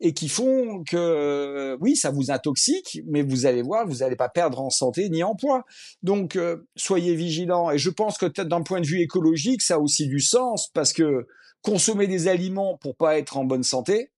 et 0.00 0.12
qui 0.14 0.28
font 0.28 0.82
que 0.84 1.78
oui, 1.80 1.94
ça 1.94 2.10
vous 2.10 2.30
intoxique, 2.32 3.00
mais 3.06 3.22
vous 3.22 3.46
allez 3.46 3.62
voir, 3.62 3.86
vous 3.86 3.98
n'allez 3.98 4.16
pas 4.16 4.28
perdre 4.28 4.60
en 4.60 4.68
santé 4.68 5.08
ni 5.08 5.22
en 5.22 5.36
poids. 5.36 5.64
Donc 6.02 6.34
euh, 6.34 6.66
soyez 6.74 7.14
vigilants. 7.14 7.70
Et 7.70 7.78
je 7.78 7.88
pense 7.88 8.18
que 8.18 8.26
d'un 8.42 8.62
point 8.62 8.80
de 8.80 8.86
vue 8.86 9.00
écologique, 9.00 9.62
ça 9.62 9.74
a 9.74 9.78
aussi 9.78 10.08
du 10.08 10.20
sens 10.20 10.68
parce 10.74 10.92
que 10.92 11.26
consommer 11.62 12.08
des 12.08 12.26
aliments 12.26 12.76
pour 12.78 12.96
pas 12.96 13.16
être 13.16 13.36
en 13.36 13.44
bonne 13.44 13.62
santé, 13.62 14.10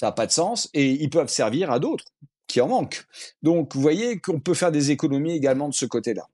ça 0.00 0.06
n'a 0.06 0.12
pas 0.12 0.24
de 0.24 0.32
sens 0.32 0.70
et 0.72 0.92
ils 0.92 1.10
peuvent 1.10 1.28
servir 1.28 1.70
à 1.70 1.78
d'autres 1.78 2.06
qui 2.46 2.62
en 2.62 2.68
manquent. 2.68 3.04
Donc 3.42 3.74
vous 3.74 3.82
voyez 3.82 4.18
qu'on 4.18 4.40
peut 4.40 4.54
faire 4.54 4.72
des 4.72 4.90
économies 4.90 5.32
également 5.32 5.68
de 5.68 5.74
ce 5.74 5.84
côté-là. 5.84 6.26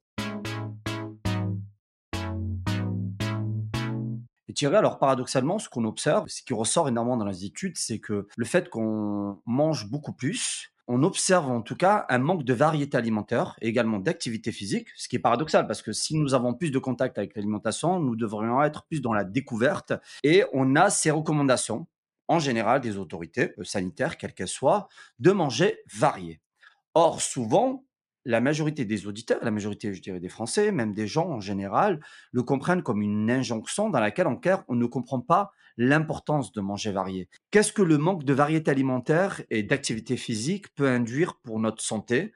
Et 4.48 4.52
Thierry, 4.52 4.76
alors 4.76 5.00
paradoxalement, 5.00 5.58
ce 5.58 5.68
qu'on 5.68 5.84
observe, 5.84 6.28
ce 6.28 6.44
qui 6.44 6.54
ressort 6.54 6.86
énormément 6.86 7.16
dans 7.16 7.24
les 7.24 7.44
études, 7.44 7.76
c'est 7.76 7.98
que 7.98 8.28
le 8.36 8.44
fait 8.44 8.68
qu'on 8.68 9.40
mange 9.46 9.90
beaucoup 9.90 10.12
plus, 10.12 10.70
on 10.86 11.02
observe 11.02 11.50
en 11.50 11.60
tout 11.60 11.74
cas 11.74 12.06
un 12.08 12.18
manque 12.18 12.44
de 12.44 12.54
variété 12.54 12.96
alimentaire 12.96 13.56
et 13.60 13.66
également 13.66 13.98
d'activité 13.98 14.52
physique, 14.52 14.90
ce 14.94 15.08
qui 15.08 15.16
est 15.16 15.18
paradoxal 15.18 15.66
parce 15.66 15.82
que 15.82 15.90
si 15.90 16.16
nous 16.16 16.34
avons 16.34 16.54
plus 16.54 16.70
de 16.70 16.78
contact 16.78 17.18
avec 17.18 17.34
l'alimentation, 17.34 17.98
nous 17.98 18.14
devrions 18.14 18.62
être 18.62 18.84
plus 18.84 19.00
dans 19.00 19.12
la 19.12 19.24
découverte 19.24 19.92
et 20.22 20.44
on 20.52 20.76
a 20.76 20.88
ces 20.88 21.10
recommandations 21.10 21.88
en 22.28 22.38
général 22.38 22.80
des 22.80 22.98
autorités 22.98 23.52
euh, 23.58 23.64
sanitaires, 23.64 24.16
quelles 24.16 24.34
qu'elles 24.34 24.48
soient, 24.48 24.88
de 25.18 25.32
manger 25.32 25.78
varié. 25.94 26.40
Or, 26.94 27.20
souvent, 27.20 27.84
la 28.24 28.40
majorité 28.40 28.84
des 28.84 29.06
auditeurs, 29.06 29.38
la 29.42 29.52
majorité, 29.52 29.94
je 29.94 30.02
dirais, 30.02 30.18
des 30.18 30.28
Français, 30.28 30.72
même 30.72 30.94
des 30.94 31.06
gens 31.06 31.28
en 31.30 31.40
général, 31.40 32.00
le 32.32 32.42
comprennent 32.42 32.82
comme 32.82 33.00
une 33.00 33.30
injonction 33.30 33.88
dans 33.88 34.00
laquelle 34.00 34.26
on 34.26 34.74
ne 34.74 34.86
comprend 34.86 35.20
pas 35.20 35.52
l'importance 35.76 36.52
de 36.52 36.60
manger 36.60 36.90
varié. 36.90 37.28
Qu'est-ce 37.50 37.72
que 37.72 37.82
le 37.82 37.98
manque 37.98 38.24
de 38.24 38.32
variété 38.32 38.70
alimentaire 38.70 39.42
et 39.50 39.62
d'activité 39.62 40.16
physique 40.16 40.74
peut 40.74 40.88
induire 40.88 41.36
pour 41.36 41.60
notre 41.60 41.82
santé? 41.82 42.32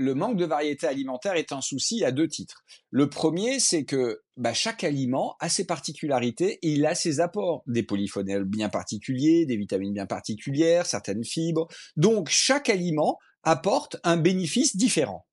Le 0.00 0.14
manque 0.14 0.38
de 0.38 0.46
variété 0.46 0.86
alimentaire 0.86 1.34
est 1.34 1.52
un 1.52 1.60
souci 1.60 2.04
à 2.04 2.10
deux 2.10 2.26
titres. 2.26 2.64
Le 2.90 3.10
premier, 3.10 3.60
c'est 3.60 3.84
que 3.84 4.22
bah, 4.38 4.54
chaque 4.54 4.82
aliment 4.82 5.36
a 5.40 5.50
ses 5.50 5.66
particularités 5.66 6.58
et 6.62 6.70
il 6.70 6.86
a 6.86 6.94
ses 6.94 7.20
apports, 7.20 7.62
des 7.66 7.82
polyphénols 7.82 8.46
bien 8.46 8.70
particuliers, 8.70 9.44
des 9.44 9.58
vitamines 9.58 9.92
bien 9.92 10.06
particulières, 10.06 10.86
certaines 10.86 11.24
fibres. 11.24 11.68
Donc 11.96 12.30
chaque 12.30 12.70
aliment 12.70 13.18
apporte 13.42 13.98
un 14.02 14.16
bénéfice 14.16 14.74
différent. 14.74 15.26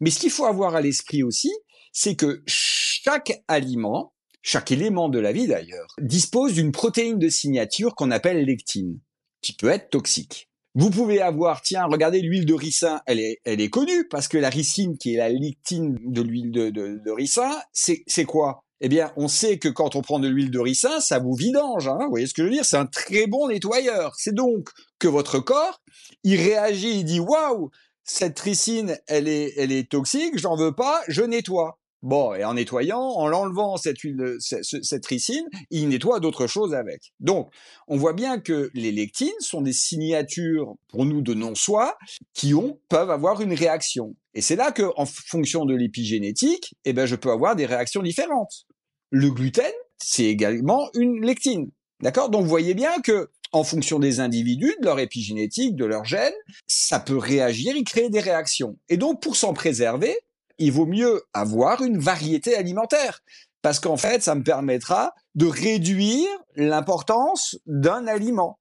Mais 0.00 0.10
ce 0.10 0.18
qu'il 0.18 0.30
faut 0.30 0.46
avoir 0.46 0.74
à 0.74 0.80
l'esprit 0.80 1.22
aussi, 1.22 1.52
c'est 1.92 2.16
que 2.16 2.42
chaque 2.46 3.42
aliment, 3.48 4.14
chaque 4.40 4.72
élément 4.72 5.10
de 5.10 5.18
la 5.18 5.32
vie 5.32 5.46
d'ailleurs, 5.46 5.94
dispose 6.00 6.54
d'une 6.54 6.72
protéine 6.72 7.18
de 7.18 7.28
signature 7.28 7.94
qu'on 7.94 8.10
appelle 8.10 8.44
lectine, 8.46 8.98
qui 9.42 9.52
peut 9.52 9.68
être 9.68 9.90
toxique. 9.90 10.48
Vous 10.78 10.90
pouvez 10.90 11.22
avoir, 11.22 11.62
tiens, 11.62 11.86
regardez 11.86 12.20
l'huile 12.20 12.44
de 12.44 12.52
ricin, 12.52 13.00
elle 13.06 13.18
est, 13.18 13.40
elle 13.46 13.62
est 13.62 13.70
connue 13.70 14.06
parce 14.08 14.28
que 14.28 14.36
la 14.36 14.50
ricine, 14.50 14.98
qui 14.98 15.14
est 15.14 15.16
la 15.16 15.30
lectine 15.30 15.96
de 16.04 16.20
l'huile 16.20 16.52
de, 16.52 16.68
de, 16.68 17.00
de 17.02 17.10
ricin, 17.10 17.50
c'est, 17.72 18.02
c'est 18.06 18.26
quoi? 18.26 18.62
Eh 18.82 18.90
bien, 18.90 19.10
on 19.16 19.26
sait 19.26 19.58
que 19.58 19.68
quand 19.68 19.96
on 19.96 20.02
prend 20.02 20.18
de 20.18 20.28
l'huile 20.28 20.50
de 20.50 20.58
ricin, 20.58 21.00
ça 21.00 21.18
vous 21.18 21.32
vidange. 21.32 21.88
Hein 21.88 21.96
vous 22.02 22.10
voyez 22.10 22.26
ce 22.26 22.34
que 22.34 22.42
je 22.42 22.48
veux 22.48 22.52
dire? 22.52 22.66
C'est 22.66 22.76
un 22.76 22.84
très 22.84 23.26
bon 23.26 23.48
nettoyeur. 23.48 24.14
C'est 24.18 24.34
donc 24.34 24.68
que 24.98 25.08
votre 25.08 25.38
corps, 25.40 25.80
il 26.24 26.36
réagit, 26.36 27.00
il 27.00 27.04
dit 27.04 27.20
waouh, 27.20 27.70
cette 28.04 28.38
ricine, 28.38 28.98
elle 29.06 29.28
est, 29.28 29.54
elle 29.56 29.72
est 29.72 29.90
toxique, 29.90 30.36
j'en 30.36 30.56
veux 30.56 30.74
pas, 30.74 31.00
je 31.08 31.22
nettoie. 31.22 31.78
Bon, 32.02 32.34
et 32.34 32.44
en 32.44 32.54
nettoyant, 32.54 33.00
en 33.00 33.26
l'enlevant 33.26 33.76
cette 33.76 33.98
huile, 34.00 34.36
cette, 34.38 35.06
ricine, 35.06 35.44
il 35.70 35.88
nettoie 35.88 36.20
d'autres 36.20 36.46
choses 36.46 36.74
avec. 36.74 37.12
Donc, 37.20 37.50
on 37.88 37.96
voit 37.96 38.12
bien 38.12 38.38
que 38.38 38.70
les 38.74 38.92
lectines 38.92 39.28
sont 39.40 39.62
des 39.62 39.72
signatures 39.72 40.74
pour 40.88 41.06
nous 41.06 41.22
de 41.22 41.34
non-soi 41.34 41.96
qui 42.34 42.54
ont, 42.54 42.78
peuvent 42.88 43.10
avoir 43.10 43.40
une 43.40 43.54
réaction. 43.54 44.14
Et 44.34 44.42
c'est 44.42 44.56
là 44.56 44.72
que, 44.72 44.92
en 44.96 45.06
fonction 45.06 45.64
de 45.64 45.74
l'épigénétique, 45.74 46.74
eh 46.84 46.92
ben, 46.92 47.06
je 47.06 47.16
peux 47.16 47.30
avoir 47.30 47.56
des 47.56 47.66
réactions 47.66 48.02
différentes. 48.02 48.66
Le 49.10 49.30
gluten, 49.30 49.72
c'est 49.96 50.26
également 50.26 50.90
une 50.94 51.24
lectine. 51.24 51.70
D'accord? 52.02 52.28
Donc, 52.28 52.42
vous 52.42 52.48
voyez 52.48 52.74
bien 52.74 53.00
que, 53.00 53.30
en 53.52 53.64
fonction 53.64 53.98
des 53.98 54.20
individus, 54.20 54.74
de 54.80 54.84
leur 54.84 54.98
épigénétique, 54.98 55.76
de 55.76 55.86
leur 55.86 56.04
gène, 56.04 56.34
ça 56.66 57.00
peut 57.00 57.16
réagir 57.16 57.74
et 57.74 57.84
créer 57.84 58.10
des 58.10 58.20
réactions. 58.20 58.78
Et 58.88 58.98
donc, 58.98 59.22
pour 59.22 59.36
s'en 59.36 59.54
préserver, 59.54 60.14
il 60.58 60.72
vaut 60.72 60.86
mieux 60.86 61.22
avoir 61.32 61.82
une 61.82 61.98
variété 61.98 62.56
alimentaire. 62.56 63.22
Parce 63.62 63.80
qu'en 63.80 63.96
fait, 63.96 64.22
ça 64.22 64.34
me 64.34 64.44
permettra 64.44 65.12
de 65.34 65.46
réduire 65.46 66.28
l'importance 66.54 67.58
d'un 67.66 68.06
aliment. 68.06 68.58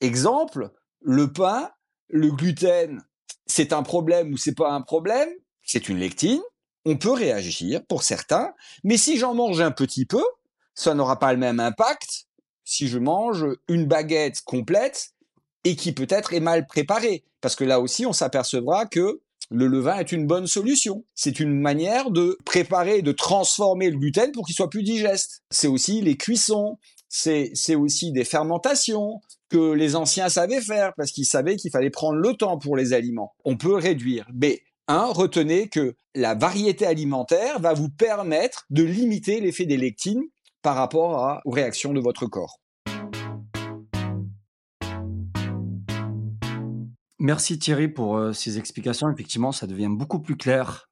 Exemple, 0.00 0.70
le 1.02 1.32
pain, 1.32 1.70
le 2.08 2.30
gluten, 2.30 3.02
c'est 3.46 3.72
un 3.72 3.82
problème 3.82 4.32
ou 4.32 4.36
c'est 4.36 4.54
pas 4.54 4.70
un 4.70 4.80
problème, 4.80 5.28
c'est 5.62 5.88
une 5.88 5.98
lectine. 5.98 6.42
On 6.84 6.96
peut 6.96 7.12
réagir 7.12 7.84
pour 7.86 8.02
certains, 8.02 8.52
mais 8.84 8.96
si 8.96 9.18
j'en 9.18 9.34
mange 9.34 9.60
un 9.60 9.72
petit 9.72 10.06
peu, 10.06 10.24
ça 10.74 10.94
n'aura 10.94 11.18
pas 11.18 11.32
le 11.32 11.38
même 11.38 11.60
impact 11.60 12.26
si 12.64 12.88
je 12.88 12.98
mange 12.98 13.46
une 13.68 13.86
baguette 13.86 14.42
complète 14.42 15.10
et 15.64 15.76
qui 15.76 15.92
peut-être 15.92 16.32
est 16.32 16.40
mal 16.40 16.66
préparée. 16.66 17.24
Parce 17.40 17.56
que 17.56 17.64
là 17.64 17.80
aussi, 17.80 18.06
on 18.06 18.12
s'apercevra 18.12 18.86
que 18.86 19.20
le 19.50 19.66
levain 19.66 19.98
est 19.98 20.12
une 20.12 20.26
bonne 20.26 20.46
solution. 20.46 21.04
C'est 21.14 21.40
une 21.40 21.60
manière 21.60 22.10
de 22.10 22.38
préparer, 22.44 23.02
de 23.02 23.12
transformer 23.12 23.90
le 23.90 23.98
gluten 23.98 24.32
pour 24.32 24.46
qu'il 24.46 24.54
soit 24.54 24.70
plus 24.70 24.82
digeste. 24.82 25.42
C'est 25.50 25.68
aussi 25.68 26.00
les 26.00 26.16
cuissons, 26.16 26.78
c'est, 27.08 27.74
aussi 27.74 28.12
des 28.12 28.24
fermentations 28.24 29.20
que 29.48 29.72
les 29.72 29.94
anciens 29.94 30.28
savaient 30.28 30.60
faire 30.60 30.92
parce 30.96 31.12
qu'ils 31.12 31.26
savaient 31.26 31.56
qu'il 31.56 31.70
fallait 31.70 31.90
prendre 31.90 32.18
le 32.18 32.34
temps 32.34 32.58
pour 32.58 32.76
les 32.76 32.92
aliments. 32.92 33.34
On 33.44 33.56
peut 33.56 33.74
réduire. 33.74 34.26
Mais 34.34 34.62
un, 34.88 35.06
retenez 35.06 35.68
que 35.68 35.96
la 36.14 36.34
variété 36.34 36.86
alimentaire 36.86 37.60
va 37.60 37.74
vous 37.74 37.88
permettre 37.88 38.64
de 38.70 38.82
limiter 38.82 39.40
l'effet 39.40 39.66
des 39.66 39.76
lectines 39.76 40.24
par 40.62 40.76
rapport 40.76 41.40
aux 41.44 41.50
réactions 41.50 41.92
de 41.92 42.00
votre 42.00 42.26
corps. 42.26 42.60
Merci 47.26 47.58
Thierry 47.58 47.88
pour 47.88 48.32
ces 48.32 48.56
explications. 48.56 49.10
Effectivement, 49.10 49.50
ça 49.50 49.66
devient 49.66 49.88
beaucoup 49.90 50.20
plus 50.20 50.36
clair 50.36 50.88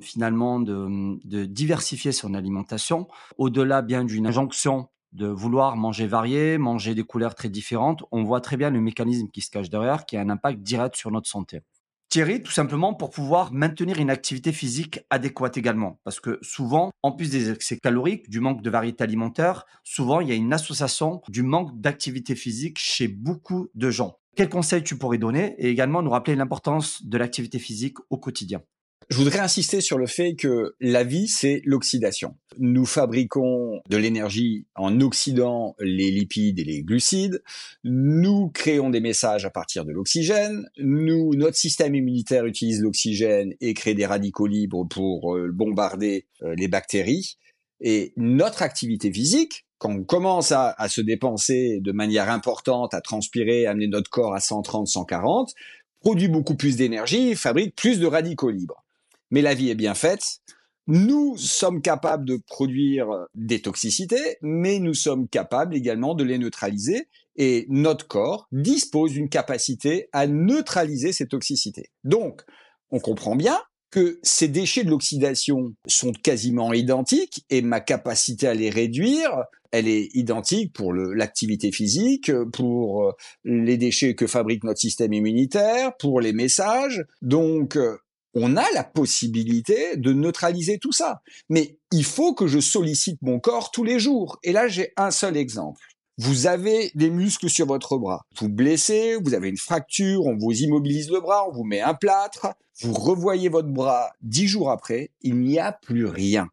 finalement 0.00 0.60
de, 0.60 1.18
de, 1.24 1.46
diversifier 1.46 2.12
son 2.12 2.34
alimentation. 2.34 3.08
Au-delà 3.38 3.82
bien 3.82 4.04
d'une 4.04 4.28
injonction 4.28 4.86
de 5.10 5.26
vouloir 5.26 5.76
manger 5.76 6.06
varié, 6.06 6.58
manger 6.58 6.94
des 6.94 7.02
couleurs 7.02 7.34
très 7.34 7.48
différentes, 7.48 8.04
on 8.12 8.22
voit 8.22 8.40
très 8.40 8.56
bien 8.56 8.70
le 8.70 8.80
mécanisme 8.80 9.26
qui 9.32 9.40
se 9.40 9.50
cache 9.50 9.68
derrière, 9.68 10.06
qui 10.06 10.16
a 10.16 10.20
un 10.20 10.30
impact 10.30 10.60
direct 10.60 10.94
sur 10.94 11.10
notre 11.10 11.28
santé. 11.28 11.62
Thierry, 12.08 12.40
tout 12.40 12.52
simplement 12.52 12.94
pour 12.94 13.10
pouvoir 13.10 13.52
maintenir 13.52 13.98
une 13.98 14.10
activité 14.10 14.52
physique 14.52 15.00
adéquate 15.10 15.58
également. 15.58 15.98
Parce 16.04 16.20
que 16.20 16.38
souvent, 16.40 16.90
en 17.02 17.10
plus 17.10 17.30
des 17.30 17.50
excès 17.50 17.78
caloriques, 17.78 18.30
du 18.30 18.38
manque 18.38 18.62
de 18.62 18.70
variété 18.70 19.02
alimentaire, 19.02 19.66
souvent 19.82 20.20
il 20.20 20.28
y 20.28 20.32
a 20.32 20.36
une 20.36 20.52
association 20.52 21.20
du 21.28 21.42
manque 21.42 21.78
d'activité 21.80 22.36
physique 22.36 22.78
chez 22.78 23.08
beaucoup 23.08 23.68
de 23.74 23.90
gens. 23.90 24.18
Quels 24.38 24.48
conseils 24.48 24.84
tu 24.84 24.96
pourrais 24.96 25.18
donner 25.18 25.56
et 25.58 25.68
également 25.68 26.00
nous 26.00 26.10
rappeler 26.10 26.36
l'importance 26.36 27.04
de 27.04 27.18
l'activité 27.18 27.58
physique 27.58 27.96
au 28.08 28.18
quotidien? 28.18 28.62
Je 29.10 29.16
voudrais 29.16 29.40
insister 29.40 29.80
sur 29.80 29.98
le 29.98 30.06
fait 30.06 30.36
que 30.36 30.76
la 30.78 31.02
vie, 31.02 31.26
c'est 31.26 31.60
l'oxydation. 31.64 32.36
Nous 32.56 32.86
fabriquons 32.86 33.80
de 33.90 33.96
l'énergie 33.96 34.68
en 34.76 35.00
oxydant 35.00 35.74
les 35.80 36.12
lipides 36.12 36.60
et 36.60 36.62
les 36.62 36.84
glucides. 36.84 37.42
Nous 37.82 38.48
créons 38.50 38.90
des 38.90 39.00
messages 39.00 39.44
à 39.44 39.50
partir 39.50 39.84
de 39.84 39.90
l'oxygène. 39.90 40.68
Nous, 40.78 41.34
notre 41.34 41.56
système 41.56 41.96
immunitaire 41.96 42.46
utilise 42.46 42.80
l'oxygène 42.80 43.54
et 43.60 43.74
crée 43.74 43.94
des 43.94 44.06
radicaux 44.06 44.46
libres 44.46 44.84
pour 44.84 45.34
euh, 45.34 45.50
bombarder 45.50 46.28
euh, 46.44 46.54
les 46.56 46.68
bactéries. 46.68 47.38
Et 47.80 48.12
notre 48.16 48.62
activité 48.62 49.12
physique, 49.12 49.66
quand 49.78 49.90
on 49.90 50.04
commence 50.04 50.52
à, 50.52 50.74
se 50.88 51.00
dépenser 51.00 51.80
de 51.80 51.92
manière 51.92 52.30
importante, 52.30 52.94
à 52.94 53.00
transpirer, 53.00 53.66
à 53.66 53.70
amener 53.70 53.86
notre 53.86 54.10
corps 54.10 54.34
à 54.34 54.40
130, 54.40 54.88
140, 54.88 55.54
produit 56.00 56.28
beaucoup 56.28 56.56
plus 56.56 56.76
d'énergie, 56.76 57.34
fabrique 57.34 57.76
plus 57.76 58.00
de 58.00 58.06
radicaux 58.06 58.50
libres. 58.50 58.84
Mais 59.30 59.42
la 59.42 59.54
vie 59.54 59.70
est 59.70 59.76
bien 59.76 59.94
faite. 59.94 60.40
Nous 60.86 61.36
sommes 61.36 61.82
capables 61.82 62.24
de 62.24 62.40
produire 62.46 63.08
des 63.34 63.60
toxicités, 63.60 64.38
mais 64.42 64.78
nous 64.78 64.94
sommes 64.94 65.28
capables 65.28 65.76
également 65.76 66.14
de 66.14 66.24
les 66.24 66.38
neutraliser 66.38 67.08
et 67.36 67.66
notre 67.68 68.08
corps 68.08 68.48
dispose 68.50 69.12
d'une 69.12 69.28
capacité 69.28 70.08
à 70.12 70.26
neutraliser 70.26 71.12
ces 71.12 71.28
toxicités. 71.28 71.90
Donc, 72.04 72.42
on 72.90 72.98
comprend 72.98 73.36
bien 73.36 73.58
que 73.90 74.18
ces 74.22 74.48
déchets 74.48 74.84
de 74.84 74.90
l'oxydation 74.90 75.74
sont 75.86 76.12
quasiment 76.12 76.72
identiques 76.72 77.44
et 77.50 77.62
ma 77.62 77.80
capacité 77.80 78.46
à 78.46 78.54
les 78.54 78.70
réduire, 78.70 79.30
elle 79.70 79.88
est 79.88 80.08
identique 80.14 80.72
pour 80.72 80.92
l'activité 80.92 81.72
physique, 81.72 82.30
pour 82.52 83.04
euh, 83.04 83.12
les 83.44 83.76
déchets 83.76 84.14
que 84.14 84.26
fabrique 84.26 84.64
notre 84.64 84.80
système 84.80 85.12
immunitaire, 85.12 85.96
pour 85.98 86.20
les 86.20 86.32
messages. 86.32 87.04
Donc, 87.22 87.76
euh, 87.76 87.96
on 88.34 88.56
a 88.56 88.64
la 88.72 88.84
possibilité 88.84 89.96
de 89.96 90.12
neutraliser 90.12 90.78
tout 90.78 90.92
ça. 90.92 91.22
Mais 91.48 91.78
il 91.92 92.04
faut 92.04 92.34
que 92.34 92.46
je 92.46 92.60
sollicite 92.60 93.20
mon 93.22 93.40
corps 93.40 93.70
tous 93.70 93.84
les 93.84 93.98
jours. 93.98 94.38
Et 94.42 94.52
là, 94.52 94.68
j'ai 94.68 94.92
un 94.96 95.10
seul 95.10 95.36
exemple. 95.36 95.80
Vous 96.20 96.48
avez 96.48 96.90
des 96.96 97.10
muscles 97.10 97.48
sur 97.48 97.66
votre 97.66 97.96
bras. 97.96 98.26
Vous 98.40 98.48
blessez, 98.48 99.14
vous 99.22 99.34
avez 99.34 99.48
une 99.48 99.56
fracture, 99.56 100.26
on 100.26 100.36
vous 100.36 100.52
immobilise 100.52 101.10
le 101.10 101.20
bras, 101.20 101.48
on 101.48 101.52
vous 101.52 101.62
met 101.62 101.80
un 101.80 101.94
plâtre. 101.94 102.48
Vous 102.80 102.92
revoyez 102.92 103.48
votre 103.48 103.68
bras 103.68 104.10
dix 104.20 104.48
jours 104.48 104.72
après, 104.72 105.12
il 105.22 105.38
n'y 105.38 105.60
a 105.60 105.70
plus 105.70 106.06
rien. 106.06 106.48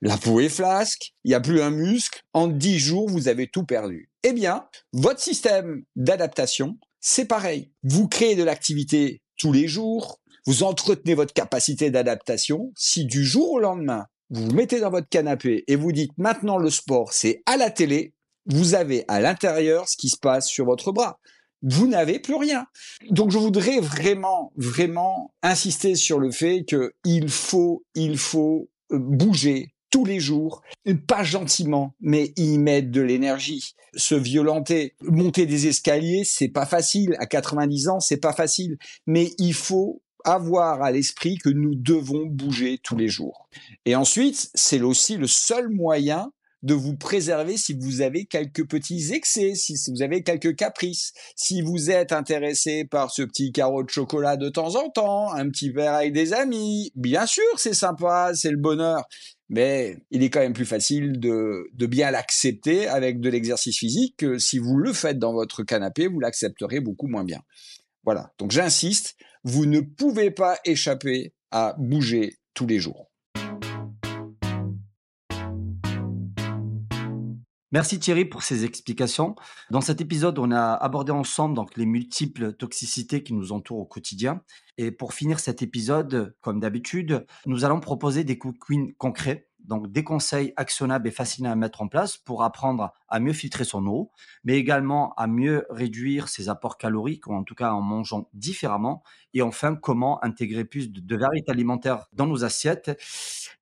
La 0.00 0.16
peau 0.16 0.40
est 0.40 0.48
flasque, 0.48 1.14
il 1.22 1.28
n'y 1.28 1.34
a 1.34 1.40
plus 1.40 1.60
un 1.60 1.70
muscle. 1.70 2.22
En 2.32 2.48
dix 2.48 2.80
jours, 2.80 3.08
vous 3.08 3.28
avez 3.28 3.46
tout 3.46 3.62
perdu. 3.62 4.10
Eh 4.24 4.32
bien, 4.32 4.66
votre 4.92 5.20
système 5.20 5.84
d'adaptation, 5.94 6.76
c'est 6.98 7.26
pareil. 7.26 7.70
Vous 7.84 8.08
créez 8.08 8.34
de 8.34 8.42
l'activité 8.42 9.22
tous 9.38 9.52
les 9.52 9.68
jours, 9.68 10.18
vous 10.44 10.64
entretenez 10.64 11.14
votre 11.14 11.32
capacité 11.32 11.90
d'adaptation. 11.90 12.72
Si 12.74 13.04
du 13.04 13.24
jour 13.24 13.52
au 13.52 13.60
lendemain, 13.60 14.06
vous 14.30 14.46
vous 14.46 14.54
mettez 14.54 14.80
dans 14.80 14.90
votre 14.90 15.08
canapé 15.08 15.62
et 15.68 15.76
vous 15.76 15.92
dites 15.92 16.18
maintenant 16.18 16.58
le 16.58 16.70
sport, 16.70 17.12
c'est 17.12 17.44
à 17.46 17.56
la 17.56 17.70
télé, 17.70 18.12
vous 18.46 18.74
avez 18.74 19.04
à 19.08 19.20
l'intérieur 19.20 19.88
ce 19.88 19.96
qui 19.96 20.08
se 20.08 20.18
passe 20.18 20.48
sur 20.48 20.64
votre 20.64 20.92
bras. 20.92 21.18
Vous 21.62 21.86
n'avez 21.86 22.18
plus 22.18 22.34
rien. 22.34 22.66
Donc 23.10 23.30
je 23.30 23.38
voudrais 23.38 23.80
vraiment, 23.80 24.52
vraiment 24.56 25.34
insister 25.42 25.94
sur 25.94 26.18
le 26.18 26.30
fait 26.30 26.64
qu'il 26.64 27.28
faut, 27.28 27.84
il 27.94 28.18
faut 28.18 28.68
euh, 28.92 28.98
bouger 28.98 29.74
tous 29.94 30.04
les 30.04 30.18
jours, 30.18 30.60
pas 31.06 31.22
gentiment, 31.22 31.94
mais 32.00 32.32
y 32.36 32.58
mettre 32.58 32.90
de 32.90 33.00
l'énergie, 33.00 33.74
se 33.94 34.16
violenter, 34.16 34.96
monter 35.02 35.46
des 35.46 35.68
escaliers, 35.68 36.24
c'est 36.24 36.48
pas 36.48 36.66
facile. 36.66 37.14
À 37.20 37.26
90 37.26 37.88
ans, 37.88 38.00
c'est 38.00 38.16
pas 38.16 38.32
facile, 38.32 38.76
mais 39.06 39.30
il 39.38 39.54
faut 39.54 40.02
avoir 40.24 40.82
à 40.82 40.90
l'esprit 40.90 41.38
que 41.38 41.48
nous 41.48 41.76
devons 41.76 42.26
bouger 42.26 42.80
tous 42.82 42.96
les 42.96 43.08
jours. 43.08 43.48
Et 43.84 43.94
ensuite, 43.94 44.50
c'est 44.54 44.80
aussi 44.80 45.16
le 45.16 45.28
seul 45.28 45.68
moyen 45.68 46.32
de 46.64 46.74
vous 46.74 46.96
préserver 46.96 47.58
si 47.58 47.74
vous 47.74 48.00
avez 48.00 48.24
quelques 48.24 48.66
petits 48.66 49.12
excès, 49.12 49.54
si 49.54 49.76
vous 49.90 50.02
avez 50.02 50.22
quelques 50.22 50.56
caprices. 50.56 51.12
Si 51.36 51.60
vous 51.60 51.90
êtes 51.90 52.10
intéressé 52.12 52.86
par 52.86 53.10
ce 53.10 53.22
petit 53.22 53.52
carreau 53.52 53.82
de 53.84 53.90
chocolat 53.90 54.36
de 54.36 54.48
temps 54.48 54.74
en 54.76 54.88
temps, 54.88 55.32
un 55.32 55.48
petit 55.50 55.70
verre 55.70 55.94
avec 55.94 56.14
des 56.14 56.32
amis, 56.32 56.90
bien 56.96 57.26
sûr, 57.26 57.44
c'est 57.58 57.74
sympa, 57.74 58.32
c'est 58.34 58.50
le 58.50 58.56
bonheur. 58.56 59.04
Mais 59.50 59.98
il 60.10 60.22
est 60.22 60.30
quand 60.30 60.40
même 60.40 60.54
plus 60.54 60.64
facile 60.64 61.20
de, 61.20 61.68
de 61.74 61.86
bien 61.86 62.10
l'accepter 62.10 62.88
avec 62.88 63.20
de 63.20 63.28
l'exercice 63.28 63.78
physique 63.78 64.16
que 64.16 64.38
si 64.38 64.58
vous 64.58 64.76
le 64.76 64.94
faites 64.94 65.18
dans 65.18 65.34
votre 65.34 65.64
canapé, 65.64 66.06
vous 66.06 66.18
l'accepterez 66.18 66.80
beaucoup 66.80 67.08
moins 67.08 67.24
bien. 67.24 67.40
Voilà. 68.04 68.32
Donc 68.38 68.52
j'insiste, 68.52 69.16
vous 69.44 69.66
ne 69.66 69.80
pouvez 69.80 70.30
pas 70.30 70.58
échapper 70.64 71.34
à 71.50 71.74
bouger 71.78 72.38
tous 72.54 72.66
les 72.66 72.78
jours. 72.78 73.10
Merci 77.74 77.98
Thierry 77.98 78.24
pour 78.24 78.44
ces 78.44 78.64
explications. 78.64 79.34
Dans 79.68 79.80
cet 79.80 80.00
épisode, 80.00 80.38
on 80.38 80.52
a 80.52 80.74
abordé 80.74 81.10
ensemble 81.10 81.56
donc 81.56 81.76
les 81.76 81.86
multiples 81.86 82.52
toxicités 82.52 83.24
qui 83.24 83.34
nous 83.34 83.50
entourent 83.50 83.80
au 83.80 83.84
quotidien. 83.84 84.42
Et 84.78 84.92
pour 84.92 85.12
finir 85.12 85.40
cet 85.40 85.60
épisode, 85.60 86.36
comme 86.40 86.60
d'habitude, 86.60 87.26
nous 87.46 87.64
allons 87.64 87.80
proposer 87.80 88.22
des 88.22 88.38
quick 88.38 88.96
concrets, 88.96 89.48
donc 89.58 89.90
des 89.90 90.04
conseils 90.04 90.52
actionnables 90.54 91.08
et 91.08 91.10
faciles 91.10 91.46
à 91.46 91.56
mettre 91.56 91.82
en 91.82 91.88
place 91.88 92.16
pour 92.16 92.44
apprendre 92.44 92.92
à 93.08 93.18
mieux 93.18 93.32
filtrer 93.32 93.64
son 93.64 93.84
eau, 93.88 94.12
mais 94.44 94.56
également 94.56 95.12
à 95.16 95.26
mieux 95.26 95.66
réduire 95.68 96.28
ses 96.28 96.48
apports 96.48 96.78
caloriques, 96.78 97.26
ou 97.26 97.34
en 97.34 97.42
tout 97.42 97.56
cas 97.56 97.72
en 97.72 97.82
mangeant 97.82 98.28
différemment. 98.34 99.02
Et 99.32 99.42
enfin, 99.42 99.74
comment 99.74 100.22
intégrer 100.22 100.64
plus 100.64 100.92
de 100.92 101.16
variétés 101.16 101.50
alimentaires 101.50 102.06
dans 102.12 102.28
nos 102.28 102.44
assiettes 102.44 102.96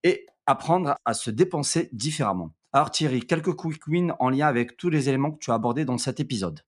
et 0.05 0.27
apprendre 0.45 0.97
à 1.07 1.15
se 1.15 1.31
dépenser 1.31 1.89
différemment. 1.95 2.53
Alors 2.75 2.91
Thierry, 2.91 3.21
quelques 3.21 3.55
quick 3.55 3.87
wins 3.87 4.15
en 4.19 4.31
lien 4.31 4.47
avec 4.47 4.79
tous 4.79 4.89
les 4.89 5.11
éléments 5.11 5.31
que 5.31 5.39
tu 5.39 5.51
as 5.51 5.55
abordés 5.55 5.85
dans 5.85 5.99
cet 5.99 6.21
épisode. 6.21 6.61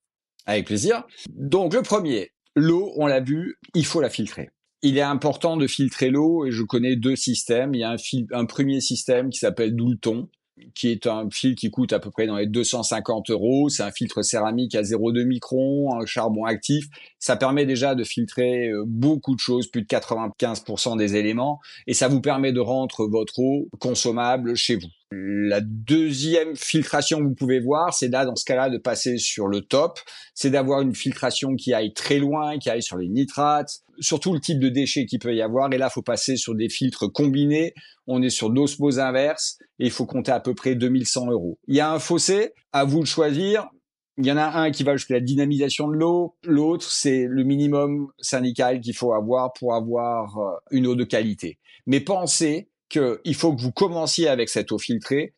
Avec 0.45 0.67
plaisir. 0.67 1.05
Donc 1.31 1.73
le 1.73 1.81
premier, 1.81 2.33
l'eau, 2.55 2.93
on 2.97 3.07
l'a 3.07 3.21
vu, 3.21 3.59
il 3.75 3.87
faut 3.87 4.03
la 4.03 4.11
filtrer. 4.11 4.51
Il 4.83 4.99
est 4.99 5.03
important 5.03 5.57
de 5.57 5.67
filtrer 5.67 6.11
l'eau 6.11 6.45
et 6.45 6.51
je 6.51 6.63
connais 6.63 6.97
deux 6.97 7.17
systèmes. 7.17 7.75
Il 7.75 7.81
y 7.81 7.85
a 7.85 7.97
un, 8.33 8.45
premier 8.45 8.83
système 8.83 9.31
qui 9.31 9.39
s'appelle 9.39 9.75
Doulton, 9.75 10.29
qui 10.75 10.91
est 10.91 11.07
un 11.07 11.27
fil 11.31 11.55
qui 11.55 11.71
coûte 11.71 11.95
à 11.95 12.01
peu 12.01 12.11
près 12.11 12.27
dans 12.27 12.37
les 12.37 12.47
250 12.47 13.31
euros. 13.31 13.71
C'est 13.71 13.83
un 13.83 13.91
filtre 13.91 14.21
céramique 14.21 14.75
à 14.75 14.83
0,2 14.83 15.25
microns, 15.25 15.99
un 15.99 16.05
charbon 16.05 16.45
actif. 16.45 16.85
Ça 17.19 17.37
permet 17.37 17.65
déjà 17.65 17.95
de 17.95 18.05
filtrer 18.05 18.69
euh, 18.69 18.85
beaucoup 18.87 19.35
de 19.35 19.41
choses, 19.41 19.69
plus 19.69 19.81
de 19.81 19.87
95% 19.87 20.99
des 20.99 21.17
éléments, 21.17 21.61
et 21.87 21.95
ça 21.95 22.09
vous 22.09 22.21
permet 22.21 22.53
de 22.53 22.61
rendre 22.61 23.07
votre 23.07 23.39
eau 23.39 23.71
consommable 23.79 24.55
chez 24.55 24.77
vous. 24.77 24.89
La 25.17 25.61
deuxième 25.61 26.57
filtration 26.57 27.19
que 27.19 27.25
vous 27.25 27.35
pouvez 27.35 27.61
voir, 27.61 27.95
c'est 27.95 28.09
là, 28.09 28.25
dans 28.25 28.35
ce 28.35 28.45
cas-là, 28.45 28.71
de 28.71 28.79
passer 28.79 29.19
sur 29.19 29.47
le 29.47 29.61
top. 29.61 30.01
C'est 30.35 30.51
d'avoir 30.51 30.81
une 30.81 30.95
filtration 30.95 31.55
qui 31.55 31.73
aille 31.73 31.93
très 31.93 32.19
loin, 32.19 32.59
qui 32.59 32.71
aille 32.71 32.83
sur 32.83 32.97
les 32.97 33.09
nitrates, 33.09 33.83
surtout 34.01 34.33
le 34.35 34.41
type 34.41 34.59
de 34.59 34.69
déchets 34.69 35.07
qu'il 35.07 35.19
peut 35.19 35.35
y 35.35 35.43
avoir. 35.43 35.73
Et 35.73 35.79
là, 35.79 35.91
faut 35.91 36.03
passer 36.03 36.37
sur 36.37 36.55
des 36.55 36.69
filtres 36.69 37.11
combinés. 37.13 37.75
On 38.07 38.23
est 38.23 38.31
sur 38.31 38.51
d'osmose 38.51 38.99
inverse 38.99 39.59
et 39.79 39.87
il 39.87 39.91
faut 39.91 40.07
compter 40.07 40.33
à 40.33 40.41
peu 40.41 40.55
près 40.55 40.75
2100 40.75 41.31
euros. 41.31 41.59
Il 41.69 41.77
y 41.77 41.81
a 41.81 41.93
un 41.93 41.99
fossé, 41.99 42.53
à 42.73 42.85
vous 42.85 43.01
de 43.01 43.07
choisir. 43.07 43.69
Il 44.17 44.27
y 44.27 44.33
en 44.33 44.37
a 44.37 44.61
un 44.61 44.71
qui 44.71 44.85
va 44.85 44.97
jusqu'à 44.97 45.15
la 45.15 45.21
dynamisation 45.21 45.89
de 45.89 45.95
l'eau, 45.95 46.37
l'autre 46.45 46.89
c'est 46.89 47.27
le 47.29 47.43
minimum 47.43 48.07
syndical 48.21 48.81
qu'il 48.81 48.95
faut 48.95 49.13
avoir 49.13 49.53
pour 49.55 49.75
avoir 49.75 50.39
euh, 50.39 50.53
une 50.71 50.87
eau 50.87 50.95
de 50.95 51.03
qualité. 51.03 51.59
Mais 51.87 51.99
pensez 51.99 52.69
qu'il 52.89 53.35
faut 53.35 53.55
que 53.55 53.61
vous 53.61 53.73
commenciez 53.73 54.29
avec 54.29 54.49
cette 54.49 54.73
eau 54.73 54.79
filtrée. 54.79 55.35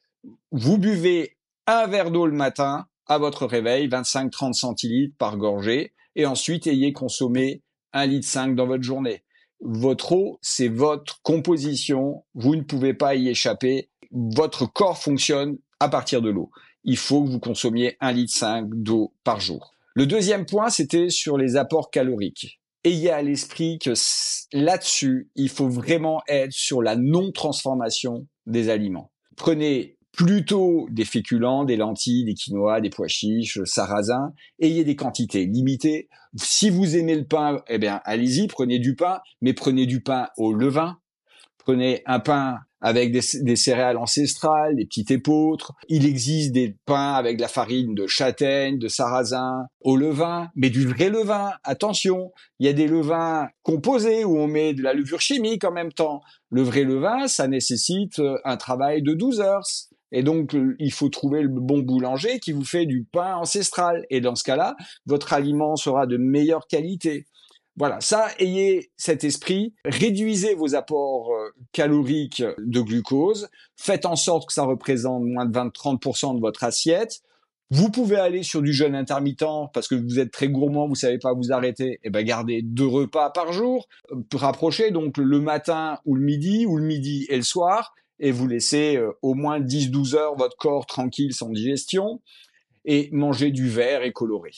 Vous 0.50 0.78
buvez 0.78 1.36
un 1.66 1.86
verre 1.86 2.10
d'eau 2.10 2.26
le 2.26 2.32
matin 2.32 2.86
à 3.06 3.18
votre 3.18 3.46
réveil, 3.46 3.88
25-30 3.88 4.52
centilitres 4.52 5.16
par 5.18 5.36
gorgée, 5.36 5.92
et 6.16 6.26
ensuite 6.26 6.66
ayez 6.66 6.92
consommé 6.92 7.62
un 7.92 8.06
litre 8.06 8.26
5 8.26 8.54
dans 8.54 8.66
votre 8.66 8.82
journée. 8.82 9.22
Votre 9.60 10.12
eau, 10.12 10.38
c'est 10.42 10.68
votre 10.68 11.22
composition. 11.22 12.24
Vous 12.34 12.56
ne 12.56 12.62
pouvez 12.62 12.94
pas 12.94 13.14
y 13.14 13.28
échapper. 13.28 13.90
Votre 14.10 14.66
corps 14.66 14.98
fonctionne 14.98 15.56
à 15.80 15.88
partir 15.88 16.20
de 16.20 16.30
l'eau. 16.30 16.50
Il 16.84 16.96
faut 16.96 17.24
que 17.24 17.30
vous 17.30 17.40
consommiez 17.40 17.96
un 18.00 18.12
litre 18.12 18.34
5 18.34 18.68
d'eau 18.70 19.14
par 19.24 19.40
jour. 19.40 19.72
Le 19.94 20.06
deuxième 20.06 20.46
point, 20.46 20.68
c'était 20.68 21.08
sur 21.08 21.38
les 21.38 21.56
apports 21.56 21.90
caloriques 21.90 22.60
ayez 22.86 23.10
à 23.10 23.22
l'esprit 23.22 23.78
que 23.78 23.92
là-dessus, 24.52 25.30
il 25.34 25.48
faut 25.48 25.68
vraiment 25.68 26.22
être 26.28 26.52
sur 26.52 26.82
la 26.82 26.96
non-transformation 26.96 28.26
des 28.46 28.68
aliments. 28.70 29.10
Prenez 29.36 29.98
plutôt 30.12 30.86
des 30.90 31.04
féculents, 31.04 31.64
des 31.64 31.76
lentilles, 31.76 32.24
des 32.24 32.34
quinoa, 32.34 32.80
des 32.80 32.88
pois 32.88 33.08
chiches, 33.08 33.60
sarrasin. 33.64 34.32
Ayez 34.60 34.82
des 34.84 34.96
quantités 34.96 35.44
limitées. 35.44 36.08
Si 36.36 36.70
vous 36.70 36.96
aimez 36.96 37.16
le 37.16 37.26
pain, 37.26 37.62
eh 37.68 37.78
bien, 37.78 38.00
allez-y, 38.04 38.46
prenez 38.46 38.78
du 38.78 38.94
pain, 38.94 39.20
mais 39.42 39.52
prenez 39.52 39.84
du 39.84 40.02
pain 40.02 40.28
au 40.38 40.54
levain. 40.54 40.98
Prenez 41.66 42.00
un 42.06 42.20
pain 42.20 42.60
avec 42.80 43.10
des, 43.10 43.56
céréales 43.56 43.96
ancestrales, 43.96 44.76
des 44.76 44.84
petites 44.84 45.10
épeautres. 45.10 45.72
Il 45.88 46.06
existe 46.06 46.52
des 46.52 46.76
pains 46.86 47.14
avec 47.14 47.38
de 47.38 47.42
la 47.42 47.48
farine 47.48 47.96
de 47.96 48.06
châtaigne, 48.06 48.78
de 48.78 48.86
sarrasin, 48.86 49.64
au 49.80 49.96
levain, 49.96 50.48
mais 50.54 50.70
du 50.70 50.86
vrai 50.86 51.10
levain. 51.10 51.50
Attention, 51.64 52.30
il 52.60 52.66
y 52.66 52.68
a 52.68 52.72
des 52.72 52.86
levains 52.86 53.48
composés 53.64 54.24
où 54.24 54.38
on 54.38 54.46
met 54.46 54.74
de 54.74 54.82
la 54.84 54.94
levure 54.94 55.20
chimique 55.20 55.64
en 55.64 55.72
même 55.72 55.92
temps. 55.92 56.20
Le 56.50 56.62
vrai 56.62 56.84
levain, 56.84 57.26
ça 57.26 57.48
nécessite 57.48 58.20
euh, 58.20 58.38
un 58.44 58.56
travail 58.56 59.02
de 59.02 59.14
12 59.14 59.40
heures. 59.40 59.64
Et 60.12 60.22
donc, 60.22 60.54
euh, 60.54 60.76
il 60.78 60.92
faut 60.92 61.08
trouver 61.08 61.42
le 61.42 61.48
bon 61.48 61.80
boulanger 61.80 62.38
qui 62.38 62.52
vous 62.52 62.64
fait 62.64 62.86
du 62.86 63.04
pain 63.10 63.34
ancestral. 63.34 64.06
Et 64.08 64.20
dans 64.20 64.36
ce 64.36 64.44
cas-là, 64.44 64.76
votre 65.06 65.32
aliment 65.32 65.74
sera 65.74 66.06
de 66.06 66.16
meilleure 66.16 66.68
qualité. 66.68 67.26
Voilà, 67.78 68.00
ça, 68.00 68.28
ayez 68.38 68.90
cet 68.96 69.22
esprit, 69.22 69.74
réduisez 69.84 70.54
vos 70.54 70.74
apports 70.74 71.34
euh, 71.34 71.50
caloriques 71.72 72.42
de 72.58 72.80
glucose, 72.80 73.48
faites 73.76 74.06
en 74.06 74.16
sorte 74.16 74.48
que 74.48 74.54
ça 74.54 74.64
représente 74.64 75.24
moins 75.24 75.44
de 75.44 75.52
20-30% 75.52 76.36
de 76.36 76.40
votre 76.40 76.64
assiette. 76.64 77.20
Vous 77.70 77.90
pouvez 77.90 78.16
aller 78.16 78.42
sur 78.42 78.62
du 78.62 78.72
jeûne 78.72 78.94
intermittent 78.94 79.68
parce 79.74 79.88
que 79.88 79.94
vous 79.94 80.18
êtes 80.18 80.30
très 80.30 80.48
gourmand, 80.48 80.88
vous 80.88 80.94
savez 80.94 81.18
pas 81.18 81.34
vous 81.34 81.52
arrêter. 81.52 81.94
Et 81.94 82.00
eh 82.04 82.10
ben 82.10 82.24
gardez 82.24 82.62
deux 82.62 82.86
repas 82.86 83.28
par 83.28 83.52
jour, 83.52 83.88
euh, 84.12 84.22
rapprochez 84.34 84.90
donc 84.90 85.18
le 85.18 85.40
matin 85.40 85.98
ou 86.06 86.14
le 86.14 86.22
midi 86.22 86.64
ou 86.64 86.78
le 86.78 86.84
midi 86.84 87.26
et 87.28 87.36
le 87.36 87.42
soir, 87.42 87.94
et 88.20 88.30
vous 88.30 88.46
laissez 88.46 88.96
euh, 88.96 89.12
au 89.20 89.34
moins 89.34 89.60
10-12 89.60 90.16
heures 90.16 90.36
votre 90.36 90.56
corps 90.56 90.86
tranquille 90.86 91.34
sans 91.34 91.50
digestion 91.50 92.22
et 92.86 93.10
mangez 93.12 93.50
du 93.50 93.68
vert 93.68 94.02
et 94.02 94.12
coloré. 94.12 94.52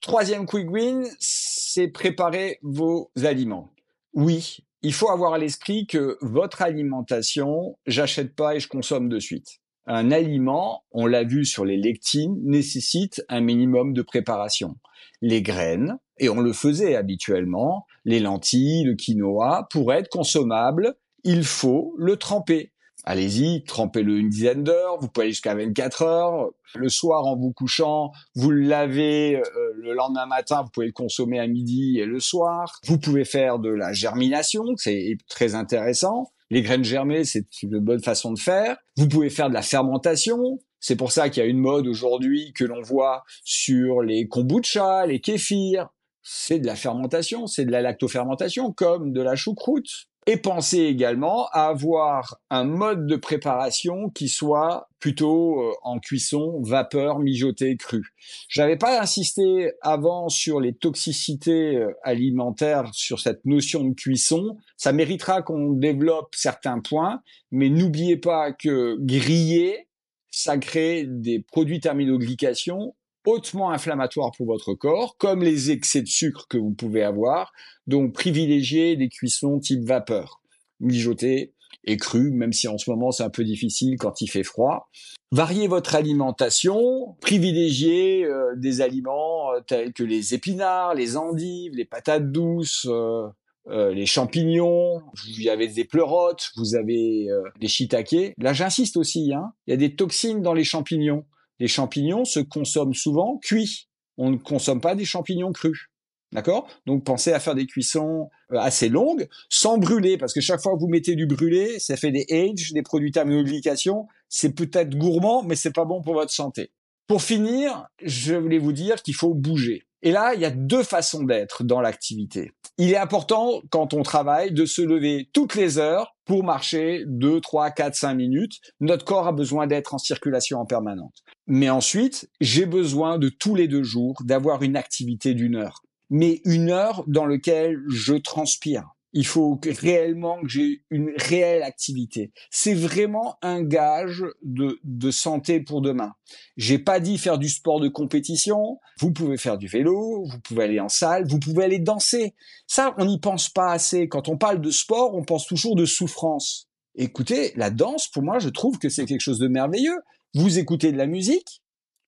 Troisième 0.00 0.46
quick 0.46 0.70
win, 0.70 1.04
c'est 1.18 1.88
préparer 1.88 2.58
vos 2.62 3.10
aliments. 3.24 3.72
Oui, 4.14 4.58
il 4.82 4.92
faut 4.92 5.10
avoir 5.10 5.34
à 5.34 5.38
l'esprit 5.38 5.86
que 5.86 6.16
votre 6.20 6.62
alimentation, 6.62 7.76
j'achète 7.84 8.36
pas 8.36 8.54
et 8.54 8.60
je 8.60 8.68
consomme 8.68 9.08
de 9.08 9.18
suite. 9.18 9.58
Un 9.86 10.12
aliment, 10.12 10.84
on 10.92 11.06
l'a 11.06 11.24
vu 11.24 11.44
sur 11.44 11.64
les 11.64 11.76
lectines, 11.76 12.38
nécessite 12.44 13.24
un 13.28 13.40
minimum 13.40 13.92
de 13.92 14.02
préparation. 14.02 14.76
Les 15.20 15.42
graines, 15.42 15.98
et 16.18 16.28
on 16.28 16.40
le 16.40 16.52
faisait 16.52 16.94
habituellement, 16.94 17.86
les 18.04 18.20
lentilles, 18.20 18.84
le 18.84 18.94
quinoa, 18.94 19.66
pour 19.70 19.92
être 19.92 20.08
consommable, 20.10 20.94
il 21.24 21.42
faut 21.42 21.94
le 21.98 22.16
tremper 22.16 22.72
allez-y, 23.08 23.64
trempez-le 23.64 24.18
une 24.18 24.28
dizaine 24.28 24.62
d'heures, 24.62 24.98
vous 25.00 25.08
pouvez 25.08 25.24
aller 25.24 25.32
jusqu'à 25.32 25.54
24 25.54 26.02
heures. 26.02 26.50
Le 26.74 26.90
soir, 26.90 27.24
en 27.24 27.36
vous 27.36 27.52
couchant, 27.52 28.12
vous 28.34 28.50
le 28.50 28.60
lavez 28.60 29.36
euh, 29.36 29.42
le 29.76 29.94
lendemain 29.94 30.26
matin, 30.26 30.62
vous 30.62 30.68
pouvez 30.68 30.86
le 30.86 30.92
consommer 30.92 31.40
à 31.40 31.46
midi 31.46 31.98
et 31.98 32.04
le 32.04 32.20
soir. 32.20 32.78
Vous 32.84 32.98
pouvez 32.98 33.24
faire 33.24 33.60
de 33.60 33.70
la 33.70 33.94
germination, 33.94 34.62
c'est 34.76 35.16
très 35.26 35.54
intéressant. 35.54 36.30
Les 36.50 36.60
graines 36.60 36.84
germées, 36.84 37.24
c'est 37.24 37.46
une 37.62 37.78
bonne 37.78 38.02
façon 38.02 38.30
de 38.34 38.38
faire. 38.38 38.76
Vous 38.98 39.08
pouvez 39.08 39.30
faire 39.30 39.48
de 39.48 39.54
la 39.54 39.62
fermentation. 39.62 40.58
C'est 40.78 40.96
pour 40.96 41.10
ça 41.10 41.30
qu'il 41.30 41.42
y 41.42 41.46
a 41.46 41.48
une 41.48 41.58
mode 41.58 41.86
aujourd'hui 41.86 42.52
que 42.52 42.64
l'on 42.64 42.82
voit 42.82 43.24
sur 43.42 44.02
les 44.02 44.28
kombucha, 44.28 45.06
les 45.06 45.20
kéfirs. 45.20 45.88
C'est 46.22 46.58
de 46.58 46.66
la 46.66 46.76
fermentation, 46.76 47.46
c'est 47.46 47.64
de 47.64 47.72
la 47.72 47.80
lactofermentation, 47.80 48.70
comme 48.70 49.14
de 49.14 49.22
la 49.22 49.34
choucroute. 49.34 50.08
Et 50.30 50.36
pensez 50.36 50.80
également 50.80 51.46
à 51.52 51.68
avoir 51.68 52.38
un 52.50 52.64
mode 52.64 53.06
de 53.06 53.16
préparation 53.16 54.10
qui 54.10 54.28
soit 54.28 54.90
plutôt 55.00 55.58
euh, 55.58 55.72
en 55.82 55.98
cuisson, 55.98 56.60
vapeur, 56.60 57.18
mijoté, 57.18 57.78
cru. 57.78 58.12
J'avais 58.50 58.76
pas 58.76 59.00
insisté 59.00 59.72
avant 59.80 60.28
sur 60.28 60.60
les 60.60 60.74
toxicités 60.74 61.76
euh, 61.76 61.94
alimentaires, 62.02 62.90
sur 62.92 63.20
cette 63.20 63.46
notion 63.46 63.84
de 63.84 63.94
cuisson. 63.94 64.58
Ça 64.76 64.92
méritera 64.92 65.40
qu'on 65.40 65.72
développe 65.72 66.34
certains 66.34 66.80
points, 66.80 67.22
mais 67.50 67.70
n'oubliez 67.70 68.18
pas 68.18 68.52
que 68.52 68.98
griller, 69.00 69.88
ça 70.30 70.58
crée 70.58 71.06
des 71.08 71.40
produits 71.40 71.80
terminoglycation 71.80 72.94
hautement 73.28 73.70
inflammatoires 73.70 74.32
pour 74.36 74.46
votre 74.46 74.74
corps, 74.74 75.16
comme 75.18 75.42
les 75.42 75.70
excès 75.70 76.02
de 76.02 76.08
sucre 76.08 76.46
que 76.48 76.56
vous 76.56 76.72
pouvez 76.72 77.02
avoir. 77.02 77.52
Donc, 77.86 78.14
privilégiez 78.14 78.96
des 78.96 79.08
cuissons 79.08 79.60
type 79.60 79.84
vapeur, 79.84 80.40
mijoté 80.80 81.54
et 81.84 81.96
cru, 81.96 82.30
même 82.30 82.52
si 82.52 82.68
en 82.68 82.78
ce 82.78 82.90
moment 82.90 83.10
c'est 83.10 83.22
un 83.22 83.30
peu 83.30 83.44
difficile 83.44 83.96
quand 83.98 84.20
il 84.20 84.28
fait 84.28 84.42
froid. 84.42 84.90
Variez 85.30 85.68
votre 85.68 85.94
alimentation, 85.94 87.16
privilégiez 87.20 88.24
euh, 88.24 88.54
des 88.56 88.80
aliments 88.80 89.52
euh, 89.52 89.60
tels 89.60 89.92
que 89.92 90.02
les 90.02 90.34
épinards, 90.34 90.94
les 90.94 91.16
endives, 91.16 91.72
les 91.74 91.84
patates 91.84 92.32
douces, 92.32 92.86
euh, 92.88 93.28
les 93.66 94.06
champignons, 94.06 95.02
vous 95.02 95.48
avez 95.48 95.68
des 95.68 95.84
pleurotes, 95.84 96.50
vous 96.56 96.74
avez 96.74 97.26
des 97.60 97.68
shiitake. 97.68 98.32
Là, 98.38 98.54
j'insiste 98.54 98.96
aussi, 98.96 99.34
hein, 99.34 99.52
il 99.66 99.72
y 99.72 99.74
a 99.74 99.76
des 99.76 99.94
toxines 99.94 100.40
dans 100.40 100.54
les 100.54 100.64
champignons. 100.64 101.26
Les 101.58 101.68
champignons 101.68 102.24
se 102.24 102.40
consomment 102.40 102.94
souvent 102.94 103.38
cuits. 103.38 103.88
On 104.16 104.30
ne 104.30 104.36
consomme 104.36 104.80
pas 104.80 104.94
des 104.94 105.04
champignons 105.04 105.52
crus. 105.52 105.88
D'accord? 106.32 106.68
Donc 106.86 107.04
pensez 107.04 107.32
à 107.32 107.40
faire 107.40 107.54
des 107.54 107.66
cuissons 107.66 108.28
assez 108.50 108.88
longues, 108.90 109.28
sans 109.48 109.78
brûler, 109.78 110.18
parce 110.18 110.34
que 110.34 110.40
chaque 110.40 110.60
fois 110.60 110.74
que 110.74 110.80
vous 110.80 110.88
mettez 110.88 111.14
du 111.14 111.26
brûlé, 111.26 111.78
ça 111.78 111.96
fait 111.96 112.10
des 112.10 112.26
age, 112.30 112.72
des 112.72 112.82
produits 112.82 113.12
thermoglycation. 113.12 114.06
C'est 114.28 114.54
peut-être 114.54 114.96
gourmand, 114.96 115.42
mais 115.42 115.56
c'est 115.56 115.72
pas 115.72 115.86
bon 115.86 116.02
pour 116.02 116.14
votre 116.14 116.32
santé. 116.32 116.70
Pour 117.06 117.22
finir, 117.22 117.86
je 118.02 118.34
voulais 118.34 118.58
vous 118.58 118.72
dire 118.72 119.02
qu'il 119.02 119.14
faut 119.14 119.32
bouger. 119.32 119.86
Et 120.02 120.12
là, 120.12 120.34
il 120.34 120.40
y 120.40 120.44
a 120.44 120.50
deux 120.50 120.82
façons 120.82 121.24
d'être 121.24 121.64
dans 121.64 121.80
l'activité. 121.80 122.52
Il 122.76 122.92
est 122.92 122.96
important, 122.96 123.62
quand 123.70 123.94
on 123.94 124.02
travaille, 124.02 124.52
de 124.52 124.64
se 124.64 124.82
lever 124.82 125.28
toutes 125.32 125.56
les 125.56 125.78
heures 125.78 126.14
pour 126.24 126.44
marcher 126.44 127.02
2, 127.06 127.40
3, 127.40 127.70
4, 127.72 127.94
5 127.94 128.14
minutes. 128.14 128.58
Notre 128.80 129.04
corps 129.04 129.26
a 129.26 129.32
besoin 129.32 129.66
d'être 129.66 129.94
en 129.94 129.98
circulation 129.98 130.60
en 130.60 130.66
permanente. 130.66 131.24
Mais 131.48 131.70
ensuite, 131.70 132.30
j'ai 132.42 132.66
besoin 132.66 133.18
de 133.18 133.30
tous 133.30 133.54
les 133.54 133.68
deux 133.68 133.82
jours 133.82 134.16
d'avoir 134.22 134.62
une 134.62 134.76
activité 134.76 135.32
d'une 135.32 135.56
heure. 135.56 135.82
Mais 136.10 136.42
une 136.44 136.68
heure 136.68 137.04
dans 137.06 137.24
laquelle 137.24 137.78
je 137.88 138.14
transpire, 138.14 138.84
il 139.14 139.26
faut 139.26 139.58
réellement 139.64 140.42
que 140.42 140.48
j'ai 140.48 140.84
une 140.90 141.10
réelle 141.16 141.62
activité. 141.62 142.32
C'est 142.50 142.74
vraiment 142.74 143.36
un 143.40 143.62
gage 143.62 144.24
de, 144.42 144.78
de 144.84 145.10
santé 145.10 145.60
pour 145.60 145.80
demain. 145.80 146.12
J'ai 146.58 146.78
pas 146.78 147.00
dit 147.00 147.16
faire 147.16 147.38
du 147.38 147.48
sport 147.48 147.80
de 147.80 147.88
compétition. 147.88 148.78
Vous 149.00 149.10
pouvez 149.10 149.38
faire 149.38 149.56
du 149.56 149.68
vélo, 149.68 150.24
vous 150.26 150.40
pouvez 150.40 150.64
aller 150.64 150.80
en 150.80 150.90
salle, 150.90 151.26
vous 151.26 151.38
pouvez 151.38 151.64
aller 151.64 151.78
danser. 151.78 152.34
Ça, 152.66 152.94
on 152.98 153.06
n'y 153.06 153.18
pense 153.18 153.48
pas 153.48 153.72
assez. 153.72 154.06
Quand 154.06 154.28
on 154.28 154.36
parle 154.36 154.60
de 154.60 154.70
sport, 154.70 155.14
on 155.14 155.24
pense 155.24 155.46
toujours 155.46 155.76
de 155.76 155.86
souffrance. 155.86 156.68
Écoutez, 156.94 157.52
la 157.56 157.70
danse, 157.70 158.08
pour 158.08 158.22
moi, 158.22 158.38
je 158.38 158.50
trouve 158.50 158.78
que 158.78 158.90
c'est 158.90 159.06
quelque 159.06 159.20
chose 159.20 159.38
de 159.38 159.48
merveilleux. 159.48 159.98
Vous 160.34 160.58
écoutez 160.58 160.92
de 160.92 160.98
la 160.98 161.06
musique, 161.06 161.62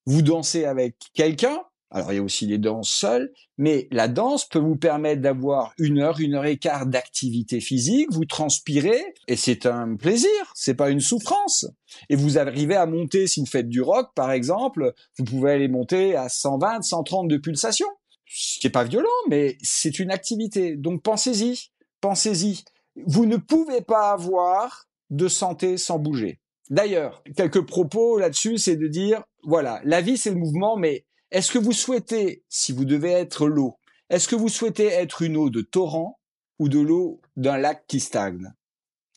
vous 0.05 0.21
dansez 0.21 0.67
avec 0.67 0.97
quelqu'un, 1.15 1.59
alors 1.91 2.13
il 2.13 2.17
y 2.17 2.19
a 2.19 2.23
aussi 2.23 2.47
les 2.47 2.59
danses 2.59 2.91
seules, 2.91 3.33
mais 3.57 3.89
la 3.91 4.09
danse 4.09 4.47
peut 4.47 4.59
vous 4.59 4.77
permettre 4.77 5.23
d'avoir 5.23 5.73
une 5.79 6.01
heure, 6.01 6.21
une 6.21 6.35
heure 6.35 6.45
et 6.45 6.59
quart 6.59 6.85
d'activité 6.85 7.61
physique, 7.61 8.13
vous 8.13 8.27
transpirez 8.27 9.03
et 9.27 9.37
c'est 9.37 9.65
un 9.65 9.97
plaisir, 9.97 10.31
c'est 10.55 10.75
pas 10.75 10.91
une 10.91 11.01
souffrance. 11.01 11.65
Et 12.11 12.17
vous 12.17 12.39
arrivez 12.39 12.77
à 12.77 12.85
monter, 12.85 13.27
si 13.27 13.41
vous 13.41 13.47
faites 13.47 13.71
du 13.71 13.81
rock 13.81 14.11
par 14.15 14.33
exemple, 14.33 14.93
vous 15.17 15.25
pouvez 15.25 15.53
aller 15.53 15.69
monter 15.69 16.15
à 16.15 16.29
120, 16.29 16.83
130 16.83 17.27
de 17.27 17.39
pulsation. 17.39 17.89
Ce 18.27 18.61
qui 18.61 18.67
est 18.67 18.71
pas 18.71 18.85
violent, 18.85 19.09
mais 19.31 19.57
c'est 19.63 19.99
une 19.99 20.11
activité. 20.11 20.77
Donc 20.77 21.03
pensez-y, 21.03 21.71
pensez-y. 22.03 22.65
Vous 23.07 23.25
ne 23.25 23.39
pouvez 23.39 23.81
pas 23.81 24.13
avoir 24.13 24.89
de 25.09 25.27
santé 25.27 25.79
sans 25.79 25.99
bouger. 25.99 26.39
D'ailleurs, 26.71 27.23
quelques 27.37 27.67
propos 27.67 28.19
là-dessus, 28.19 28.59
c'est 28.59 28.77
de 28.77 28.87
dire, 28.87 29.25
voilà, 29.43 29.81
la 29.85 30.01
vie 30.01 30.17
c'est 30.17 30.31
le 30.31 30.37
mouvement, 30.37 30.77
mais 30.77 31.05
est-ce 31.33 31.51
que 31.51 31.59
vous 31.59 31.73
souhaitez, 31.73 32.45
si 32.49 32.73
vous 32.73 32.85
devez 32.85 33.11
être 33.11 33.49
l'eau, 33.49 33.77
est-ce 34.09 34.29
que 34.29 34.37
vous 34.37 34.49
souhaitez 34.49 34.87
être 34.87 35.23
une 35.23 35.37
eau 35.37 35.51
de 35.51 35.61
torrent 35.61 36.21
ou 36.59 36.69
de 36.69 36.79
l'eau 36.79 37.21
d'un 37.37 37.59
lac 37.59 37.85
qui 37.87 38.01
stagne? 38.01 38.53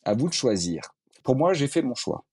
À 0.04 0.14
vous 0.14 0.28
de 0.28 0.34
choisir. 0.34 0.94
Pour 1.22 1.36
moi, 1.36 1.54
j'ai 1.54 1.68
fait 1.68 1.82
mon 1.82 1.94
choix. 1.94 2.24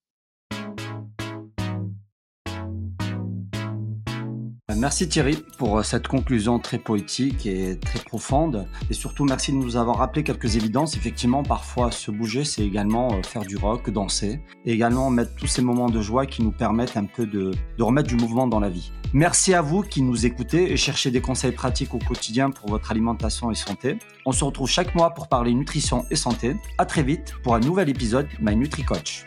Merci 4.81 5.07
Thierry 5.07 5.37
pour 5.59 5.77
euh, 5.77 5.83
cette 5.83 6.07
conclusion 6.07 6.57
très 6.57 6.79
poétique 6.79 7.45
et 7.45 7.77
très 7.77 7.99
profonde. 7.99 8.67
Et 8.89 8.95
surtout, 8.95 9.25
merci 9.25 9.51
de 9.51 9.57
nous 9.57 9.77
avoir 9.77 9.99
rappelé 9.99 10.23
quelques 10.23 10.55
évidences. 10.55 10.97
Effectivement, 10.97 11.43
parfois, 11.43 11.91
se 11.91 12.09
bouger, 12.09 12.43
c'est 12.43 12.63
également 12.63 13.13
euh, 13.13 13.21
faire 13.21 13.43
du 13.43 13.57
rock, 13.57 13.91
danser. 13.91 14.39
Et 14.65 14.73
également 14.73 15.11
mettre 15.11 15.35
tous 15.35 15.45
ces 15.45 15.61
moments 15.61 15.91
de 15.91 16.01
joie 16.01 16.25
qui 16.25 16.41
nous 16.41 16.51
permettent 16.51 16.97
un 16.97 17.05
peu 17.05 17.27
de, 17.27 17.51
remettre 17.79 18.07
du 18.07 18.15
mouvement 18.15 18.47
dans 18.47 18.59
la 18.59 18.69
vie. 18.69 18.91
Merci 19.13 19.53
à 19.53 19.61
vous 19.61 19.83
qui 19.83 20.01
nous 20.01 20.25
écoutez 20.25 20.71
et 20.71 20.77
cherchez 20.77 21.11
des 21.11 21.21
conseils 21.21 21.51
pratiques 21.51 21.93
au 21.93 21.99
quotidien 21.99 22.49
pour 22.49 22.71
votre 22.71 22.89
alimentation 22.89 23.51
et 23.51 23.55
santé. 23.55 23.99
On 24.25 24.31
se 24.31 24.43
retrouve 24.43 24.67
chaque 24.67 24.95
mois 24.95 25.11
pour 25.11 25.27
parler 25.27 25.53
nutrition 25.53 26.05
et 26.09 26.15
santé. 26.15 26.55
À 26.79 26.87
très 26.87 27.03
vite 27.03 27.35
pour 27.43 27.53
un 27.53 27.59
nouvel 27.59 27.87
épisode 27.87 28.27
My 28.41 28.55
NutriCoach. 28.55 29.25